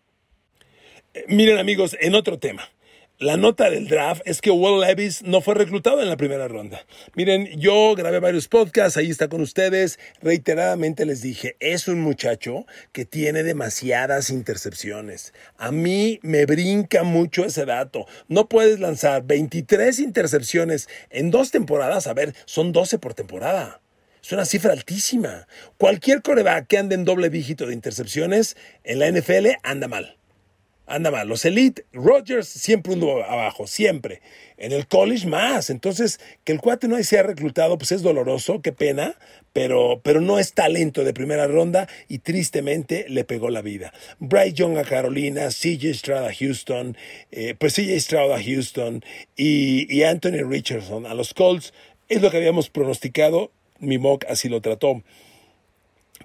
Eh, 1.13 1.25
miren 1.27 1.57
amigos, 1.57 1.97
en 1.99 2.15
otro 2.15 2.39
tema. 2.39 2.69
La 3.17 3.35
nota 3.35 3.69
del 3.69 3.89
draft 3.89 4.21
es 4.23 4.39
que 4.39 4.49
Will 4.49 4.79
Levis 4.79 5.23
no 5.23 5.41
fue 5.41 5.53
reclutado 5.53 6.01
en 6.01 6.07
la 6.07 6.15
primera 6.15 6.47
ronda. 6.47 6.85
Miren, 7.15 7.59
yo 7.59 7.93
grabé 7.95 8.19
varios 8.19 8.47
podcasts, 8.47 8.95
ahí 8.95 9.09
está 9.09 9.27
con 9.27 9.41
ustedes. 9.41 9.99
Reiteradamente 10.21 11.05
les 11.05 11.21
dije, 11.21 11.57
es 11.59 11.89
un 11.89 11.99
muchacho 11.99 12.65
que 12.93 13.03
tiene 13.03 13.43
demasiadas 13.43 14.29
intercepciones. 14.29 15.33
A 15.57 15.73
mí 15.73 16.21
me 16.21 16.45
brinca 16.45 17.03
mucho 17.03 17.43
ese 17.43 17.65
dato. 17.65 18.05
No 18.29 18.47
puedes 18.47 18.79
lanzar 18.79 19.23
23 19.25 19.99
intercepciones 19.99 20.87
en 21.09 21.29
dos 21.29 21.51
temporadas. 21.51 22.07
A 22.07 22.13
ver, 22.13 22.33
son 22.45 22.71
12 22.71 22.99
por 22.99 23.15
temporada. 23.15 23.81
Es 24.21 24.31
una 24.31 24.45
cifra 24.45 24.73
altísima. 24.73 25.47
Cualquier 25.77 26.21
coreback 26.21 26.67
que 26.67 26.77
ande 26.77 26.95
en 26.95 27.05
doble 27.05 27.29
dígito 27.29 27.65
de 27.65 27.73
intercepciones 27.73 28.57
en 28.83 28.99
la 28.99 29.09
NFL 29.09 29.47
anda 29.63 29.87
mal. 29.87 30.17
Anda 30.89 31.11
mal. 31.11 31.27
Los 31.27 31.45
Elite, 31.45 31.85
Rodgers 31.93 32.47
siempre 32.47 32.93
uno 32.93 33.23
abajo, 33.23 33.67
siempre. 33.67 34.21
En 34.57 34.71
el 34.71 34.87
college 34.87 35.27
más. 35.27 35.69
Entonces, 35.69 36.19
que 36.43 36.51
el 36.51 36.59
cuate 36.59 36.87
no 36.87 37.01
sea 37.03 37.23
reclutado, 37.23 37.77
pues 37.77 37.91
es 37.91 38.01
doloroso, 38.01 38.61
qué 38.61 38.71
pena, 38.71 39.15
pero, 39.53 40.01
pero 40.03 40.19
no 40.19 40.39
es 40.39 40.53
talento 40.53 41.03
de 41.03 41.13
primera 41.13 41.47
ronda 41.47 41.87
y 42.07 42.19
tristemente 42.19 43.05
le 43.07 43.23
pegó 43.23 43.51
la 43.51 43.61
vida. 43.61 43.93
Bryce 44.17 44.53
Young 44.53 44.79
a 44.79 44.83
Carolina, 44.83 45.49
CJ 45.49 45.93
Stroud 45.93 46.25
a 46.25 46.33
Houston, 46.33 46.97
eh, 47.31 47.55
pues 47.57 47.75
CJ 47.75 47.99
Stroud 47.99 48.31
a 48.31 48.43
Houston 48.43 49.03
y, 49.37 49.95
y 49.95 50.03
Anthony 50.03 50.43
Richardson 50.43 51.05
a 51.05 51.13
los 51.13 51.35
Colts. 51.35 51.71
Es 52.07 52.23
lo 52.23 52.31
que 52.31 52.37
habíamos 52.37 52.71
pronosticado 52.71 53.51
mi 53.79 53.97
mock 53.97 54.25
así 54.29 54.49
lo 54.49 54.61
trató. 54.61 55.01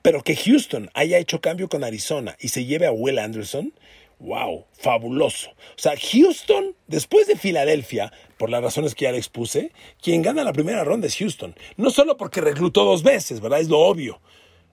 Pero 0.02 0.22
que 0.22 0.36
Houston 0.36 0.90
haya 0.94 1.18
hecho 1.18 1.40
cambio 1.40 1.68
con 1.68 1.84
Arizona 1.84 2.36
y 2.40 2.48
se 2.48 2.64
lleve 2.64 2.86
a 2.86 2.92
Will 2.92 3.18
Anderson, 3.18 3.72
wow, 4.18 4.64
fabuloso. 4.72 5.50
O 5.50 5.78
sea, 5.78 5.94
Houston, 5.96 6.74
después 6.86 7.26
de 7.26 7.36
Filadelfia, 7.36 8.12
por 8.36 8.50
las 8.50 8.62
razones 8.62 8.94
que 8.94 9.04
ya 9.04 9.12
le 9.12 9.18
expuse, 9.18 9.72
quien 10.02 10.22
gana 10.22 10.44
la 10.44 10.52
primera 10.52 10.84
ronda 10.84 11.06
es 11.06 11.16
Houston. 11.16 11.54
No 11.76 11.90
solo 11.90 12.16
porque 12.16 12.40
reclutó 12.40 12.84
dos 12.84 13.02
veces, 13.02 13.40
¿verdad? 13.40 13.60
Es 13.60 13.68
lo 13.68 13.78
obvio. 13.78 14.20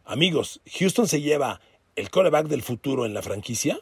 Amigos, 0.05 0.61
Houston 0.79 1.07
se 1.07 1.21
lleva 1.21 1.61
el 1.95 2.09
coreback 2.09 2.47
del 2.47 2.63
futuro 2.63 3.05
en 3.05 3.13
la 3.13 3.21
franquicia 3.21 3.79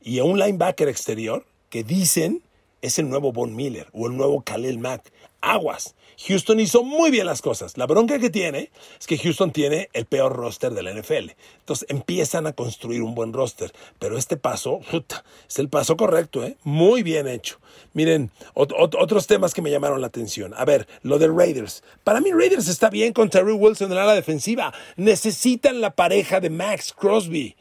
y 0.00 0.18
a 0.18 0.24
un 0.24 0.38
linebacker 0.38 0.88
exterior 0.88 1.44
que 1.70 1.82
dicen 1.82 2.42
es 2.82 2.98
el 2.98 3.08
nuevo 3.08 3.32
Von 3.32 3.56
Miller 3.56 3.88
o 3.92 4.06
el 4.06 4.16
nuevo 4.16 4.42
Khalil 4.42 4.78
Mack. 4.78 5.12
Aguas. 5.40 5.95
Houston 6.26 6.60
hizo 6.60 6.82
muy 6.82 7.10
bien 7.10 7.26
las 7.26 7.42
cosas. 7.42 7.76
La 7.76 7.86
bronca 7.86 8.18
que 8.18 8.30
tiene 8.30 8.70
es 8.98 9.06
que 9.06 9.18
Houston 9.18 9.52
tiene 9.52 9.88
el 9.92 10.06
peor 10.06 10.34
roster 10.34 10.72
de 10.72 10.82
la 10.82 10.92
NFL. 10.92 11.32
Entonces 11.58 11.86
empiezan 11.88 12.46
a 12.46 12.52
construir 12.52 13.02
un 13.02 13.14
buen 13.14 13.32
roster. 13.32 13.72
Pero 13.98 14.16
este 14.16 14.36
paso, 14.36 14.80
es 15.48 15.58
el 15.58 15.68
paso 15.68 15.96
correcto, 15.96 16.44
¿eh? 16.44 16.56
Muy 16.64 17.02
bien 17.02 17.28
hecho. 17.28 17.58
Miren, 17.92 18.30
otros 18.54 19.26
temas 19.26 19.54
que 19.54 19.62
me 19.62 19.70
llamaron 19.70 20.00
la 20.00 20.06
atención. 20.06 20.54
A 20.56 20.64
ver, 20.64 20.86
lo 21.02 21.18
de 21.18 21.28
Raiders. 21.28 21.82
Para 22.04 22.20
mí 22.20 22.30
Raiders 22.32 22.68
está 22.68 22.90
bien 22.90 23.12
con 23.12 23.30
Terry 23.30 23.52
Wilson 23.52 23.90
en 23.90 23.96
la 23.96 24.04
ala 24.04 24.14
defensiva. 24.14 24.72
Necesitan 24.96 25.80
la 25.80 25.94
pareja 25.94 26.40
de 26.40 26.50
Max 26.50 26.92
Crosby 26.92 27.56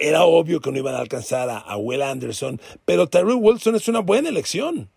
era 0.00 0.24
obvio 0.24 0.60
que 0.60 0.70
no 0.70 0.78
iban 0.78 0.94
a 0.94 0.98
alcanzar 0.98 1.48
a, 1.48 1.76
Will 1.76 2.02
Anderson, 2.02 2.60
pero 2.84 3.06
Terry 3.06 3.32
Wilson 3.32 3.76
es 3.76 3.88
una 3.88 4.00
buena 4.00 4.28
elección. 4.28 4.88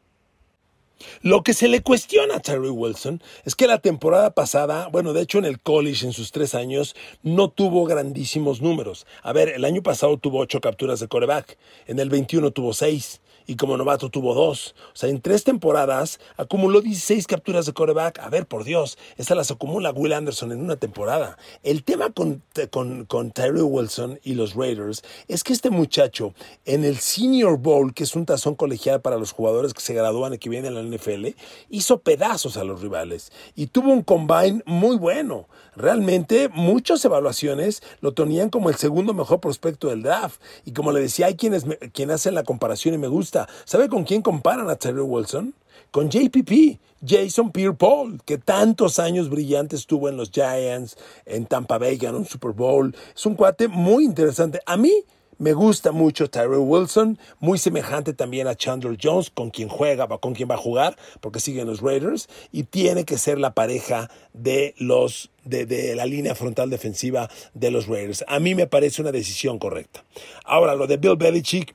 Lo 1.22 1.43
que 1.43 1.53
se 1.53 1.67
le 1.67 1.81
cuestiona 1.81 2.36
a 2.36 2.39
Terry 2.39 2.70
Wilson 2.70 3.22
es 3.46 3.55
que 3.55 3.67
la 3.67 3.79
temporada 3.79 4.31
pasada, 4.31 4.88
bueno, 4.91 5.13
de 5.13 5.22
hecho 5.22 5.38
en 5.38 5.46
el 5.46 5.60
college 5.60 6.05
en 6.05 6.13
sus 6.13 6.31
tres 6.31 6.55
años, 6.55 6.96
no 7.24 7.50
tuvo 7.50 7.86
grandísimos 7.86 8.62
números. 8.62 9.05
A 9.24 9.34
ver, 9.34 9.50
el 9.50 9.65
año 9.65 9.84
pasado 9.84 10.17
tuvo 10.17 10.39
ocho 10.39 10.62
capturas 10.62 11.00
de 11.00 11.08
coreback, 11.08 11.58
en 11.88 12.00
el 12.00 12.10
21 12.10 12.51
tuvo 12.51 12.74
seis 12.74 13.22
y 13.51 13.58
como 13.58 13.75
novato 13.75 14.10
tuvo 14.10 14.34
dos. 14.34 14.75
O 14.93 14.96
sea, 14.96 15.10
en 15.10 15.20
tres 15.20 15.43
temporadas 15.43 16.22
acumuló 16.38 16.79
16 16.79 17.27
capturas 17.27 17.65
de 17.65 17.74
coreback. 17.74 18.20
A 18.20 18.29
ver, 18.29 18.46
por 18.46 18.63
Dios, 18.63 18.98
esas 19.17 19.36
las 19.36 19.51
acumula 19.51 19.91
Will 19.91 20.13
Anderson 20.13 20.53
en 20.53 20.62
una 20.62 20.77
temporada. 20.77 21.38
El 21.62 21.84
tema 21.84 22.12
con, 22.12 22.41
con, 22.70 23.03
con 23.03 23.31
Tyree 23.31 23.62
Wilson 23.62 24.22
y 24.24 24.36
los 24.36 24.55
Raiders 24.55 25.03
es 25.27 25.43
que 25.43 25.51
este 25.51 25.70
muchacho 25.70 26.34
en 26.63 26.86
el 26.86 27.00
Senior 27.00 27.58
Bowl, 27.58 27.93
que 27.93 28.05
es 28.05 28.15
un 28.15 28.25
tazón 28.25 28.55
colegial 28.55 29.01
para 29.01 29.17
los 29.17 29.34
jugadores 29.34 29.74
que 29.74 29.81
se 29.81 29.93
gradúan 29.93 30.34
y 30.34 30.38
que 30.38 30.50
vienen 30.50 30.77
a 30.77 30.81
la 30.81 30.88
NFL, 30.88 31.36
hizo 31.70 32.00
pedazos 32.00 32.55
a 32.55 32.63
los 32.63 32.81
rivales 32.81 33.34
y 33.53 33.67
tuvo 33.67 33.91
un 33.91 34.01
combine 34.01 34.63
muy 34.65 34.96
bueno. 34.96 35.50
Realmente 35.75 36.50
muchas 36.50 37.03
evaluaciones 37.05 37.81
lo 38.01 38.13
tenían 38.13 38.50
como 38.50 38.70
el 38.70 38.75
segundo 38.75 39.13
mejor 39.13 39.39
prospecto 39.39 39.89
del 39.89 40.03
draft. 40.03 40.41
Y 40.65 40.72
como 40.72 40.91
le 40.91 41.00
decía, 41.00 41.27
hay 41.27 41.36
quienes, 41.36 41.65
quien 41.93 42.12
hacen 42.12 42.36
la 42.36 42.43
comparación 42.43 42.93
y 42.93 42.98
me 42.98 43.08
gusta. 43.08 43.40
¿Sabe 43.65 43.89
con 43.89 44.03
quién 44.03 44.21
comparan 44.21 44.69
a 44.69 44.75
Terry 44.75 45.01
Wilson? 45.01 45.53
Con 45.91 46.10
JPP, 46.10 46.79
Jason 47.05 47.51
Pierre-Paul, 47.51 48.21
que 48.25 48.38
tantos 48.38 49.00
años 49.00 49.29
brillantes 49.29 49.88
tuvo 49.88 50.10
en 50.10 50.17
los 50.17 50.31
Giants, 50.31 50.98
en 51.25 51.45
Tampa 51.45 51.77
Bay, 51.77 51.98
ganó 51.98 52.19
un 52.19 52.25
Super 52.25 52.51
Bowl. 52.51 52.95
Es 53.15 53.25
un 53.25 53.36
cuate 53.36 53.67
muy 53.67 54.05
interesante. 54.05 54.60
A 54.65 54.77
mí 54.77 55.03
me 55.41 55.53
gusta 55.53 55.91
mucho 55.91 56.29
Tyrell 56.29 56.60
Wilson, 56.60 57.17
muy 57.39 57.57
semejante 57.57 58.13
también 58.13 58.48
a 58.48 58.53
Chandler 58.53 58.95
Jones, 59.01 59.31
con 59.31 59.50
quien 59.50 59.69
juega, 59.69 60.07
con 60.19 60.36
quien 60.36 60.48
va 60.48 60.53
a 60.53 60.60
jugar, 60.60 60.95
porque 61.19 61.39
siguen 61.39 61.65
los 61.65 61.81
Raiders, 61.81 62.29
y 62.51 62.62
tiene 62.62 63.05
que 63.05 63.17
ser 63.17 63.39
la 63.39 63.55
pareja 63.55 64.12
de 64.33 64.75
los 64.77 65.31
de, 65.43 65.65
de, 65.65 65.95
la 65.95 66.05
línea 66.05 66.36
frontal 66.36 66.69
defensiva 66.69 67.27
de 67.55 67.71
los 67.71 67.88
Raiders. 67.88 68.24
A 68.27 68.39
mí 68.39 68.53
me 68.53 68.67
parece 68.67 69.01
una 69.01 69.12
decisión 69.12 69.57
correcta. 69.57 70.03
Ahora, 70.45 70.75
lo 70.75 70.86
de 70.86 70.98
Bill 70.98 71.15
Belichick, 71.15 71.74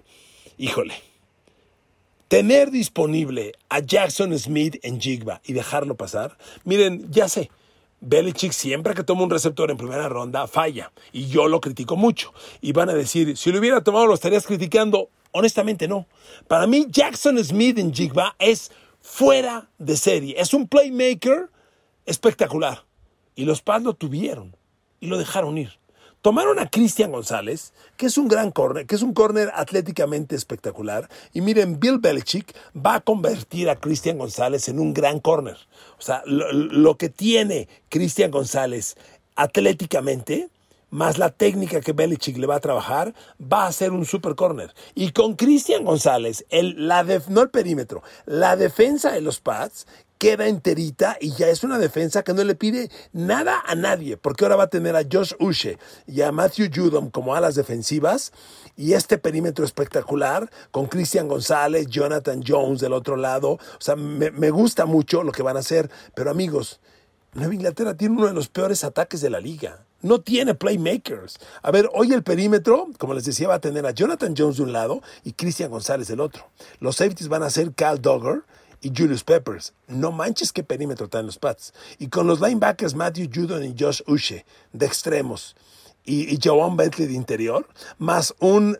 híjole. 0.58 0.94
Tener 2.28 2.72
disponible 2.72 3.52
a 3.68 3.78
Jackson 3.78 4.36
Smith 4.38 4.78
en 4.82 5.00
Jigba 5.00 5.40
y 5.44 5.52
dejarlo 5.52 5.96
pasar, 5.96 6.36
miren, 6.64 7.06
ya 7.10 7.28
sé, 7.28 7.50
Belichick 8.00 8.52
siempre 8.52 8.94
que 8.94 9.04
toma 9.04 9.22
un 9.22 9.30
receptor 9.30 9.70
en 9.70 9.76
primera 9.76 10.08
ronda 10.08 10.46
falla 10.46 10.92
y 11.12 11.28
yo 11.28 11.48
lo 11.48 11.60
critico 11.60 11.96
mucho. 11.96 12.32
Y 12.60 12.72
van 12.72 12.90
a 12.90 12.94
decir, 12.94 13.36
si 13.36 13.52
lo 13.52 13.58
hubiera 13.58 13.82
tomado 13.82 14.06
lo 14.06 14.14
estarías 14.14 14.46
criticando. 14.46 15.08
Honestamente 15.32 15.86
no. 15.86 16.06
Para 16.48 16.66
mí 16.66 16.86
Jackson 16.88 17.42
Smith 17.44 17.78
en 17.78 17.92
Jigba 17.92 18.34
es 18.38 18.72
fuera 19.00 19.68
de 19.78 19.96
serie. 19.96 20.34
Es 20.38 20.54
un 20.54 20.66
playmaker 20.66 21.50
espectacular. 22.06 22.84
Y 23.34 23.44
los 23.44 23.60
Pats 23.60 23.84
lo 23.84 23.94
tuvieron 23.94 24.56
y 24.98 25.08
lo 25.08 25.18
dejaron 25.18 25.58
ir. 25.58 25.78
Tomaron 26.26 26.58
a 26.58 26.68
Cristian 26.68 27.12
González, 27.12 27.72
que 27.96 28.06
es 28.06 28.18
un 28.18 28.26
gran 28.26 28.50
corner, 28.50 28.84
que 28.84 28.96
es 28.96 29.02
un 29.02 29.14
corner 29.14 29.52
atléticamente 29.54 30.34
espectacular. 30.34 31.08
Y 31.32 31.40
miren, 31.40 31.78
Bill 31.78 31.98
Belichick 31.98 32.52
va 32.74 32.96
a 32.96 33.00
convertir 33.00 33.70
a 33.70 33.76
Cristian 33.76 34.18
González 34.18 34.68
en 34.68 34.80
un 34.80 34.92
gran 34.92 35.20
corner. 35.20 35.56
O 35.96 36.02
sea, 36.02 36.24
lo, 36.26 36.96
que 36.96 37.10
tiene 37.10 37.68
Cristian 37.88 38.32
González 38.32 38.96
atléticamente, 39.36 40.48
más 40.90 41.16
la 41.16 41.30
técnica 41.30 41.80
que 41.80 41.92
Belichick 41.92 42.38
le 42.38 42.48
va 42.48 42.56
a 42.56 42.60
trabajar, 42.60 43.14
va 43.40 43.68
a 43.68 43.72
ser 43.72 43.92
un 43.92 44.04
super 44.04 44.34
corner. 44.34 44.74
Y 44.96 45.12
con 45.12 45.36
Cristian 45.36 45.84
González, 45.84 46.44
el, 46.48 46.88
la 46.88 47.04
no 47.28 47.42
el 47.42 47.50
perímetro, 47.50 48.02
la 48.24 48.56
defensa 48.56 49.12
de 49.12 49.20
los 49.20 49.38
Pats 49.38 49.86
queda 50.18 50.48
enterita 50.48 51.16
y 51.20 51.32
ya 51.32 51.48
es 51.48 51.62
una 51.62 51.78
defensa 51.78 52.22
que 52.22 52.32
no 52.32 52.44
le 52.44 52.54
pide 52.54 52.90
nada 53.12 53.62
a 53.66 53.74
nadie, 53.74 54.16
porque 54.16 54.44
ahora 54.44 54.56
va 54.56 54.64
a 54.64 54.70
tener 54.70 54.96
a 54.96 55.02
Josh 55.10 55.32
Ushe 55.38 55.78
y 56.06 56.22
a 56.22 56.32
Matthew 56.32 56.70
Judom 56.74 57.10
como 57.10 57.34
alas 57.34 57.54
defensivas 57.54 58.32
y 58.76 58.92
este 58.92 59.18
perímetro 59.18 59.64
espectacular 59.64 60.50
con 60.70 60.86
Christian 60.86 61.28
González, 61.28 61.86
Jonathan 61.88 62.42
Jones 62.46 62.80
del 62.80 62.92
otro 62.92 63.16
lado. 63.16 63.52
O 63.52 63.80
sea, 63.80 63.96
me, 63.96 64.30
me 64.30 64.50
gusta 64.50 64.86
mucho 64.86 65.22
lo 65.22 65.32
que 65.32 65.42
van 65.42 65.56
a 65.56 65.60
hacer, 65.60 65.90
pero 66.14 66.30
amigos, 66.30 66.80
Nueva 67.34 67.54
Inglaterra 67.54 67.94
tiene 67.94 68.16
uno 68.16 68.26
de 68.26 68.32
los 68.32 68.48
peores 68.48 68.82
ataques 68.82 69.20
de 69.20 69.28
la 69.30 69.40
liga. 69.40 69.84
No 70.02 70.20
tiene 70.20 70.54
playmakers. 70.54 71.38
A 71.62 71.70
ver, 71.70 71.88
hoy 71.92 72.12
el 72.12 72.22
perímetro, 72.22 72.88
como 72.98 73.12
les 73.12 73.24
decía, 73.24 73.48
va 73.48 73.54
a 73.54 73.60
tener 73.60 73.84
a 73.86 73.90
Jonathan 73.90 74.34
Jones 74.36 74.56
de 74.56 74.62
un 74.62 74.72
lado 74.72 75.02
y 75.24 75.32
Christian 75.32 75.70
González 75.70 76.08
del 76.08 76.20
otro. 76.20 76.48
Los 76.80 76.96
safeties 76.96 77.28
van 77.28 77.42
a 77.42 77.50
ser 77.50 77.74
Cal 77.74 78.00
Dogger 78.00 78.42
y 78.80 78.92
Julius 78.96 79.24
Peppers. 79.24 79.74
No 79.88 80.12
manches 80.12 80.52
qué 80.52 80.62
perímetro 80.62 81.06
están 81.06 81.26
los 81.26 81.38
Pats. 81.38 81.72
Y 81.98 82.08
con 82.08 82.26
los 82.26 82.40
linebackers 82.40 82.94
Matthew 82.94 83.30
Judon 83.34 83.64
y 83.64 83.74
Josh 83.78 84.02
Ushe 84.06 84.44
de 84.72 84.86
extremos 84.86 85.56
y, 86.04 86.32
y 86.32 86.38
Joan 86.42 86.76
Bentley 86.76 87.08
de 87.08 87.14
interior, 87.14 87.66
más 87.98 88.34
un 88.38 88.78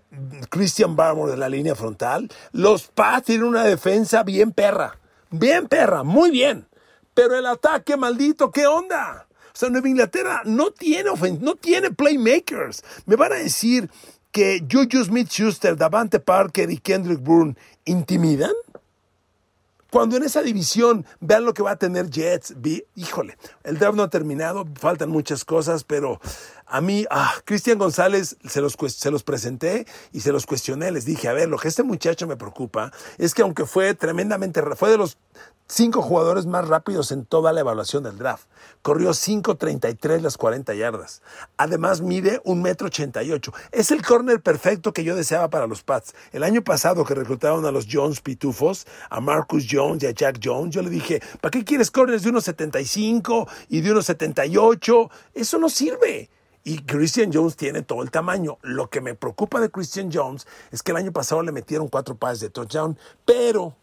Christian 0.48 0.96
Barmore 0.96 1.32
de 1.32 1.38
la 1.38 1.48
línea 1.48 1.74
frontal, 1.74 2.30
los 2.52 2.88
Pats 2.88 3.26
tienen 3.26 3.46
una 3.46 3.64
defensa 3.64 4.22
bien 4.22 4.52
perra. 4.52 4.98
Bien 5.30 5.66
perra, 5.66 6.02
muy 6.02 6.30
bien. 6.30 6.68
Pero 7.14 7.36
el 7.36 7.46
ataque, 7.46 7.96
maldito, 7.96 8.50
¿qué 8.50 8.66
onda? 8.66 9.26
O 9.56 9.58
sea, 9.58 9.70
Nueva 9.70 9.88
Inglaterra 9.88 10.42
no 10.44 10.70
tiene, 10.70 11.10
no 11.40 11.56
tiene 11.56 11.90
playmakers. 11.90 12.84
Me 13.06 13.16
van 13.16 13.32
a 13.32 13.36
decir 13.36 13.90
que 14.30 14.62
Juju 14.70 15.02
Smith-Schuster, 15.02 15.78
Davante 15.78 16.20
Parker 16.20 16.70
y 16.70 16.76
Kendrick 16.76 17.20
Bourne 17.20 17.56
intimidan. 17.86 18.52
Cuando 19.96 20.18
en 20.18 20.24
esa 20.24 20.42
división 20.42 21.06
vean 21.20 21.46
lo 21.46 21.54
que 21.54 21.62
va 21.62 21.70
a 21.70 21.76
tener 21.76 22.10
Jets, 22.10 22.54
híjole, 22.96 23.38
el 23.64 23.78
draft 23.78 23.96
no 23.96 24.02
ha 24.02 24.10
terminado, 24.10 24.66
faltan 24.78 25.08
muchas 25.08 25.42
cosas, 25.42 25.84
pero 25.84 26.20
a 26.66 26.80
mí, 26.80 27.06
ah, 27.10 27.32
Cristian 27.44 27.78
González 27.78 28.36
se 28.44 28.60
los, 28.60 28.76
se 28.88 29.10
los 29.10 29.22
presenté 29.22 29.86
y 30.12 30.20
se 30.20 30.32
los 30.32 30.46
cuestioné, 30.46 30.90
les 30.90 31.04
dije, 31.04 31.28
a 31.28 31.32
ver, 31.32 31.48
lo 31.48 31.58
que 31.58 31.68
este 31.68 31.82
muchacho 31.82 32.26
me 32.26 32.36
preocupa 32.36 32.92
es 33.18 33.34
que 33.34 33.42
aunque 33.42 33.66
fue 33.66 33.94
tremendamente, 33.94 34.60
fue 34.76 34.90
de 34.90 34.98
los 34.98 35.16
cinco 35.68 36.02
jugadores 36.02 36.46
más 36.46 36.66
rápidos 36.68 37.12
en 37.12 37.24
toda 37.24 37.52
la 37.52 37.60
evaluación 37.60 38.02
del 38.02 38.18
draft. 38.18 38.46
Corrió 38.82 39.10
5.33 39.10 40.20
las 40.20 40.36
40 40.36 40.74
yardas. 40.74 41.22
Además 41.56 42.00
mide 42.00 42.40
un 42.44 42.62
metro 42.62 42.86
88. 42.86 43.52
Es 43.72 43.90
el 43.90 44.02
corner 44.02 44.40
perfecto 44.40 44.92
que 44.92 45.04
yo 45.04 45.16
deseaba 45.16 45.50
para 45.50 45.66
los 45.66 45.82
Pats. 45.82 46.14
El 46.32 46.44
año 46.44 46.62
pasado 46.62 47.04
que 47.04 47.14
reclutaron 47.14 47.64
a 47.66 47.72
los 47.72 47.86
Jones 47.90 48.20
Pitufos, 48.20 48.86
a 49.10 49.20
Marcus 49.20 49.66
Jones 49.70 50.02
y 50.02 50.06
a 50.06 50.12
Jack 50.12 50.40
Jones, 50.42 50.74
yo 50.74 50.82
le 50.82 50.90
dije, 50.90 51.20
¿para 51.40 51.50
qué 51.50 51.64
quieres 51.64 51.90
corners 51.90 52.22
de 52.22 52.32
1.75 52.32 53.48
y 53.68 53.80
de 53.80 53.92
1.78? 53.92 55.10
Eso 55.34 55.58
no 55.58 55.68
sirve. 55.68 56.30
Y 56.66 56.78
Christian 56.78 57.30
Jones 57.32 57.54
tiene 57.54 57.82
todo 57.82 58.02
el 58.02 58.10
tamaño. 58.10 58.58
Lo 58.62 58.90
que 58.90 59.00
me 59.00 59.14
preocupa 59.14 59.60
de 59.60 59.70
Christian 59.70 60.10
Jones 60.12 60.48
es 60.72 60.82
que 60.82 60.90
el 60.90 60.96
año 60.96 61.12
pasado 61.12 61.40
le 61.42 61.52
metieron 61.52 61.86
cuatro 61.86 62.16
pases 62.16 62.40
de 62.40 62.50
touchdown, 62.50 62.98
pero 63.24 63.76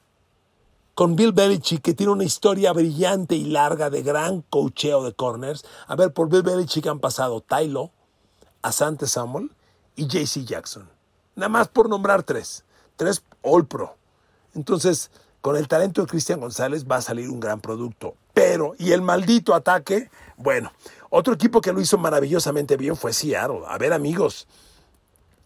con 0.93 1.15
Bill 1.15 1.31
Belichick, 1.31 1.81
que 1.81 1.93
tiene 1.93 2.11
una 2.11 2.25
historia 2.25 2.73
brillante 2.73 3.35
y 3.35 3.45
larga 3.45 3.89
de 3.89 4.03
gran 4.03 4.41
cocheo 4.41 5.01
de 5.01 5.13
corners. 5.13 5.63
A 5.87 5.95
ver, 5.95 6.11
por 6.11 6.27
Bill 6.27 6.43
Belichick 6.43 6.85
han 6.87 6.99
pasado 6.99 7.39
Tylo, 7.39 7.91
Asante 8.61 9.07
Samuel 9.07 9.49
y 9.95 10.07
JC 10.07 10.43
Jackson. 10.43 10.89
Nada 11.37 11.47
más 11.47 11.69
por 11.69 11.87
nombrar 11.87 12.23
tres. 12.23 12.65
Tres 12.97 13.23
All 13.43 13.65
Pro. 13.65 13.95
Entonces, 14.55 15.09
con 15.39 15.55
el 15.55 15.69
talento 15.69 16.01
de 16.01 16.07
Cristian 16.07 16.41
González 16.41 16.85
va 16.85 16.97
a 16.97 17.01
salir 17.01 17.29
un 17.29 17.39
gran 17.39 17.61
producto. 17.61 18.15
Pero, 18.33 18.73
y 18.77 18.91
el 18.91 19.01
maldito 19.01 19.53
ataque, 19.53 20.09
bueno, 20.35 20.73
otro 21.15 21.35
equipo 21.35 21.61
que 21.61 21.71
lo 21.71 21.79
hizo 21.79 21.99
maravillosamente 21.99 22.75
bien 22.75 22.95
fue 22.95 23.13
Seattle. 23.13 23.59
A 23.67 23.77
ver, 23.77 23.93
amigos, 23.93 24.47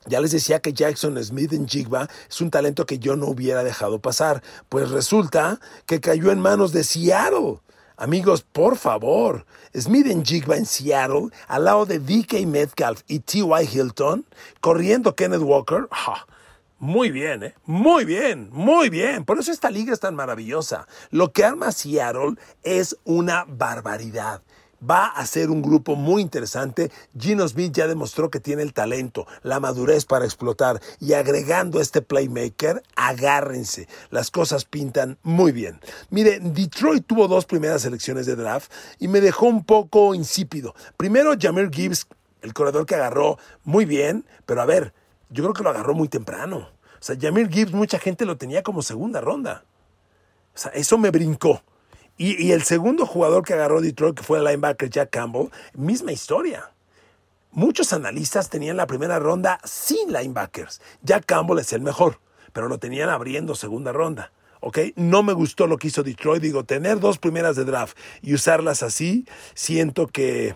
ya 0.05 0.21
les 0.21 0.31
decía 0.31 0.61
que 0.61 0.71
Jackson 0.71 1.21
Smith 1.21 1.51
en 1.51 1.67
Jigba 1.67 2.07
es 2.29 2.39
un 2.39 2.49
talento 2.49 2.85
que 2.85 2.99
yo 2.99 3.17
no 3.17 3.27
hubiera 3.27 3.65
dejado 3.65 3.99
pasar. 3.99 4.41
Pues 4.69 4.89
resulta 4.91 5.59
que 5.85 5.99
cayó 5.99 6.31
en 6.31 6.39
manos 6.39 6.71
de 6.71 6.85
Seattle. 6.85 7.59
Amigos, 7.97 8.43
por 8.43 8.77
favor, 8.77 9.45
Smith 9.77 10.07
en 10.07 10.23
Jigba 10.23 10.55
en 10.55 10.65
Seattle, 10.65 11.31
al 11.49 11.65
lado 11.65 11.85
de 11.85 11.99
DK 11.99 12.45
Metcalf 12.47 13.01
y 13.07 13.19
T.Y. 13.19 13.69
Hilton, 13.69 14.25
corriendo 14.61 15.15
Kenneth 15.15 15.41
Walker. 15.41 15.89
Muy 16.79 17.11
bien, 17.11 17.43
¿eh? 17.43 17.55
Muy 17.65 18.05
bien, 18.05 18.49
muy 18.53 18.89
bien. 18.89 19.25
Por 19.25 19.37
eso 19.37 19.51
esta 19.51 19.69
liga 19.69 19.91
es 19.91 19.99
tan 19.99 20.15
maravillosa. 20.15 20.87
Lo 21.09 21.33
que 21.33 21.43
arma 21.43 21.73
Seattle 21.73 22.35
es 22.63 22.95
una 23.03 23.43
barbaridad 23.49 24.41
va 24.81 25.07
a 25.07 25.25
ser 25.25 25.49
un 25.49 25.61
grupo 25.61 25.95
muy 25.95 26.21
interesante. 26.21 26.91
Gino 27.17 27.47
Smith 27.47 27.73
ya 27.73 27.87
demostró 27.87 28.29
que 28.29 28.39
tiene 28.39 28.63
el 28.63 28.73
talento, 28.73 29.27
la 29.43 29.59
madurez 29.59 30.05
para 30.05 30.25
explotar 30.25 30.81
y 30.99 31.13
agregando 31.13 31.81
este 31.81 32.01
playmaker, 32.01 32.83
agárrense, 32.95 33.87
las 34.09 34.31
cosas 34.31 34.65
pintan 34.65 35.17
muy 35.23 35.51
bien. 35.51 35.79
Mire, 36.09 36.39
Detroit 36.39 37.05
tuvo 37.05 37.27
dos 37.27 37.45
primeras 37.45 37.81
selecciones 37.81 38.25
de 38.25 38.35
draft 38.35 38.71
y 38.99 39.07
me 39.07 39.21
dejó 39.21 39.47
un 39.47 39.63
poco 39.63 40.13
insípido. 40.13 40.75
Primero, 40.97 41.33
Jameer 41.39 41.71
Gibbs, 41.71 42.07
el 42.41 42.53
corredor 42.53 42.85
que 42.85 42.95
agarró 42.95 43.37
muy 43.63 43.85
bien, 43.85 44.25
pero 44.45 44.61
a 44.61 44.65
ver, 44.65 44.93
yo 45.29 45.43
creo 45.43 45.53
que 45.53 45.63
lo 45.63 45.69
agarró 45.69 45.93
muy 45.93 46.07
temprano. 46.07 46.69
O 46.99 47.03
sea, 47.03 47.15
Jameer 47.19 47.49
Gibbs, 47.49 47.73
mucha 47.73 47.99
gente 47.99 48.25
lo 48.25 48.37
tenía 48.37 48.63
como 48.63 48.81
segunda 48.81 49.21
ronda. 49.21 49.65
O 50.55 50.57
sea, 50.57 50.71
eso 50.71 50.97
me 50.97 51.11
brincó. 51.11 51.61
Y, 52.17 52.51
el 52.51 52.63
segundo 52.63 53.05
jugador 53.05 53.43
que 53.43 53.53
agarró 53.53 53.79
Detroit, 53.79 54.15
que 54.15 54.23
fue 54.23 54.39
el 54.39 54.45
linebacker 54.45 54.89
Jack 54.89 55.11
Campbell, 55.11 55.49
misma 55.75 56.11
historia. 56.11 56.71
Muchos 57.51 57.93
analistas 57.93 58.49
tenían 58.49 58.77
la 58.77 58.87
primera 58.87 59.19
ronda 59.19 59.59
sin 59.63 60.11
linebackers. 60.11 60.81
Jack 61.03 61.25
Campbell 61.25 61.59
es 61.59 61.73
el 61.73 61.81
mejor. 61.81 62.19
pero 62.53 62.69
lo 62.69 62.79
tenían 62.79 63.09
abriendo 63.09 63.53
segunda 63.53 63.91
ronda. 63.91 64.31
¿ok? 64.61 64.79
No 64.95 65.21
me 65.21 65.33
gustó 65.33 65.67
lo 65.67 65.77
que 65.77 65.87
hizo 65.87 66.01
Detroit. 66.01 66.41
Digo, 66.41 66.63
tener 66.63 66.99
dos 66.99 67.19
primeras 67.19 67.55
de 67.55 67.65
draft 67.65 67.95
y 68.23 68.33
usarlas 68.33 68.81
así, 68.81 69.25
siento 69.53 70.07
que, 70.07 70.55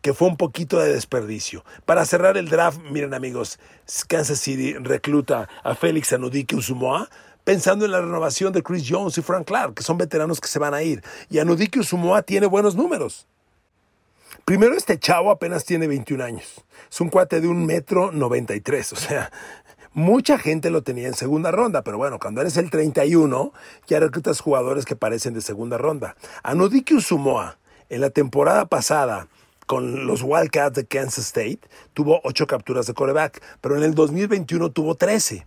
que 0.00 0.14
fue 0.14 0.28
un 0.28 0.36
poquito 0.36 0.78
de 0.78 0.92
desperdicio. 0.92 1.64
Para 1.84 2.04
cerrar 2.04 2.36
el 2.36 2.48
draft, 2.48 2.80
miren 2.90 3.14
amigos, 3.14 3.58
Kansas 4.08 4.40
City 4.40 4.74
recluta 4.74 5.48
a 5.62 5.74
Félix 5.74 6.12
Anudike 6.12 6.56
Usumoa 6.56 7.08
pensando 7.46 7.84
en 7.84 7.92
la 7.92 8.00
renovación 8.00 8.52
de 8.52 8.64
Chris 8.64 8.84
Jones 8.90 9.16
y 9.18 9.22
Frank 9.22 9.46
Clark, 9.46 9.74
que 9.74 9.84
son 9.84 9.96
veteranos 9.96 10.40
que 10.40 10.48
se 10.48 10.58
van 10.58 10.74
a 10.74 10.82
ir. 10.82 11.04
Y 11.30 11.38
Anudike 11.38 11.78
Usumoa 11.78 12.22
tiene 12.22 12.46
buenos 12.46 12.74
números. 12.74 13.28
Primero, 14.44 14.74
este 14.74 14.98
chavo 14.98 15.30
apenas 15.30 15.64
tiene 15.64 15.86
21 15.86 16.24
años. 16.24 16.64
Es 16.90 17.00
un 17.00 17.08
cuate 17.08 17.40
de 17.40 17.46
un 17.46 17.64
metro 17.64 18.10
93. 18.10 18.92
O 18.92 18.96
sea, 18.96 19.30
Mucha 19.94 20.38
gente 20.38 20.68
lo 20.68 20.82
tenía 20.82 21.06
en 21.06 21.14
segunda 21.14 21.50
ronda, 21.50 21.82
pero 21.82 21.96
bueno, 21.96 22.18
cuando 22.18 22.42
eres 22.42 22.58
el 22.58 22.68
31, 22.68 23.52
ya 23.86 23.98
reclutas 23.98 24.40
jugadores 24.40 24.84
que 24.84 24.94
parecen 24.94 25.32
de 25.32 25.40
segunda 25.40 25.78
ronda. 25.78 26.16
Anudiki 26.42 26.94
Usumoa, 26.94 27.56
en 27.88 28.02
la 28.02 28.10
temporada 28.10 28.66
pasada, 28.66 29.28
con 29.64 30.06
los 30.06 30.20
Wildcats 30.22 30.76
de 30.76 30.84
Kansas 30.84 31.24
State, 31.24 31.60
tuvo 31.94 32.20
ocho 32.24 32.46
capturas 32.46 32.86
de 32.86 32.92
coreback, 32.92 33.40
pero 33.62 33.78
en 33.78 33.84
el 33.84 33.94
2021 33.94 34.70
tuvo 34.70 34.96
13. 34.96 35.46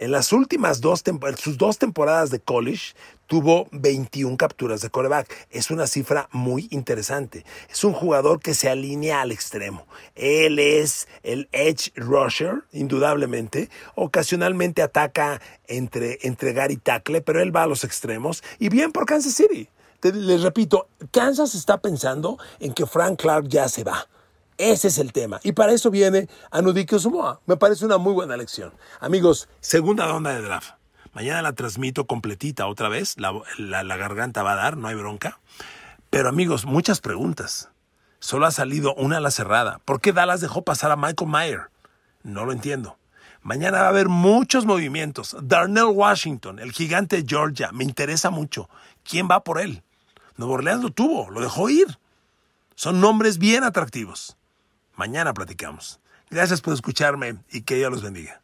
En 0.00 0.12
las 0.12 0.32
últimas 0.32 0.80
dos, 0.80 1.04
sus 1.36 1.58
dos 1.58 1.76
temporadas 1.76 2.30
de 2.30 2.40
college 2.40 2.94
tuvo 3.26 3.68
21 3.70 4.38
capturas 4.38 4.80
de 4.80 4.88
coreback. 4.88 5.46
Es 5.50 5.70
una 5.70 5.86
cifra 5.86 6.26
muy 6.32 6.68
interesante. 6.70 7.44
Es 7.68 7.84
un 7.84 7.92
jugador 7.92 8.40
que 8.40 8.54
se 8.54 8.70
alinea 8.70 9.20
al 9.20 9.30
extremo. 9.30 9.86
Él 10.14 10.58
es 10.58 11.06
el 11.22 11.50
edge 11.52 11.92
rusher, 11.96 12.62
indudablemente. 12.72 13.68
Ocasionalmente 13.94 14.80
ataca 14.80 15.38
entre 15.66 16.18
entregar 16.22 16.70
y 16.70 16.78
tackle, 16.78 17.20
pero 17.20 17.42
él 17.42 17.54
va 17.54 17.64
a 17.64 17.66
los 17.66 17.84
extremos. 17.84 18.42
Y 18.58 18.70
bien 18.70 18.92
por 18.92 19.04
Kansas 19.04 19.34
City. 19.34 19.68
les 20.02 20.40
repito, 20.40 20.88
Kansas 21.10 21.54
está 21.54 21.76
pensando 21.76 22.38
en 22.58 22.72
que 22.72 22.86
Frank 22.86 23.20
Clark 23.20 23.48
ya 23.48 23.68
se 23.68 23.84
va. 23.84 24.08
Ese 24.60 24.88
es 24.88 24.98
el 24.98 25.14
tema. 25.14 25.40
Y 25.42 25.52
para 25.52 25.72
eso 25.72 25.90
viene 25.90 26.28
Anudike 26.50 26.98
Sumoa. 26.98 27.40
Me 27.46 27.56
parece 27.56 27.86
una 27.86 27.96
muy 27.96 28.12
buena 28.12 28.36
lección. 28.36 28.74
Amigos, 29.00 29.48
segunda 29.60 30.06
ronda 30.06 30.34
de 30.34 30.42
draft. 30.42 30.74
Mañana 31.14 31.40
la 31.40 31.54
transmito 31.54 32.06
completita 32.06 32.66
otra 32.66 32.90
vez. 32.90 33.16
La, 33.18 33.32
la, 33.56 33.96
garganta 33.96 34.42
va 34.42 34.52
a 34.52 34.56
dar, 34.56 34.76
no 34.76 34.88
hay 34.88 34.96
bronca. 34.96 35.40
Pero 36.10 36.28
amigos, 36.28 36.66
muchas 36.66 37.00
preguntas. 37.00 37.70
Solo 38.18 38.44
ha 38.44 38.50
salido 38.50 38.94
una 38.96 39.16
a 39.16 39.20
la 39.20 39.30
cerrada. 39.30 39.80
¿Por 39.86 40.02
qué 40.02 40.12
Dallas 40.12 40.42
dejó 40.42 40.62
pasar 40.62 40.90
a 40.90 40.96
Michael 40.96 41.30
Mayer? 41.30 41.70
No 42.22 42.44
lo 42.44 42.52
entiendo. 42.52 42.98
Mañana 43.40 43.80
va 43.80 43.86
a 43.86 43.88
haber 43.88 44.10
muchos 44.10 44.66
movimientos. 44.66 45.38
Darnell 45.42 45.84
Washington, 45.84 46.58
el 46.58 46.72
gigante 46.72 47.16
de 47.16 47.24
Georgia, 47.26 47.72
me 47.72 47.84
interesa 47.84 48.28
mucho. 48.28 48.68
¿Quién 49.04 49.26
va 49.26 49.42
por 49.42 49.58
él? 49.58 49.82
Nuevo 50.36 50.52
Orleans 50.52 50.82
lo 50.82 50.90
tuvo, 50.90 51.30
lo 51.30 51.40
dejó 51.40 51.70
ir. 51.70 51.98
Son 52.74 53.00
nombres 53.00 53.38
bien 53.38 53.64
atractivos. 53.64 54.36
Mañana 55.00 55.32
platicamos. 55.32 55.98
Gracias 56.28 56.60
por 56.60 56.74
escucharme 56.74 57.36
y 57.50 57.62
que 57.62 57.76
Dios 57.76 57.90
los 57.90 58.02
bendiga. 58.02 58.42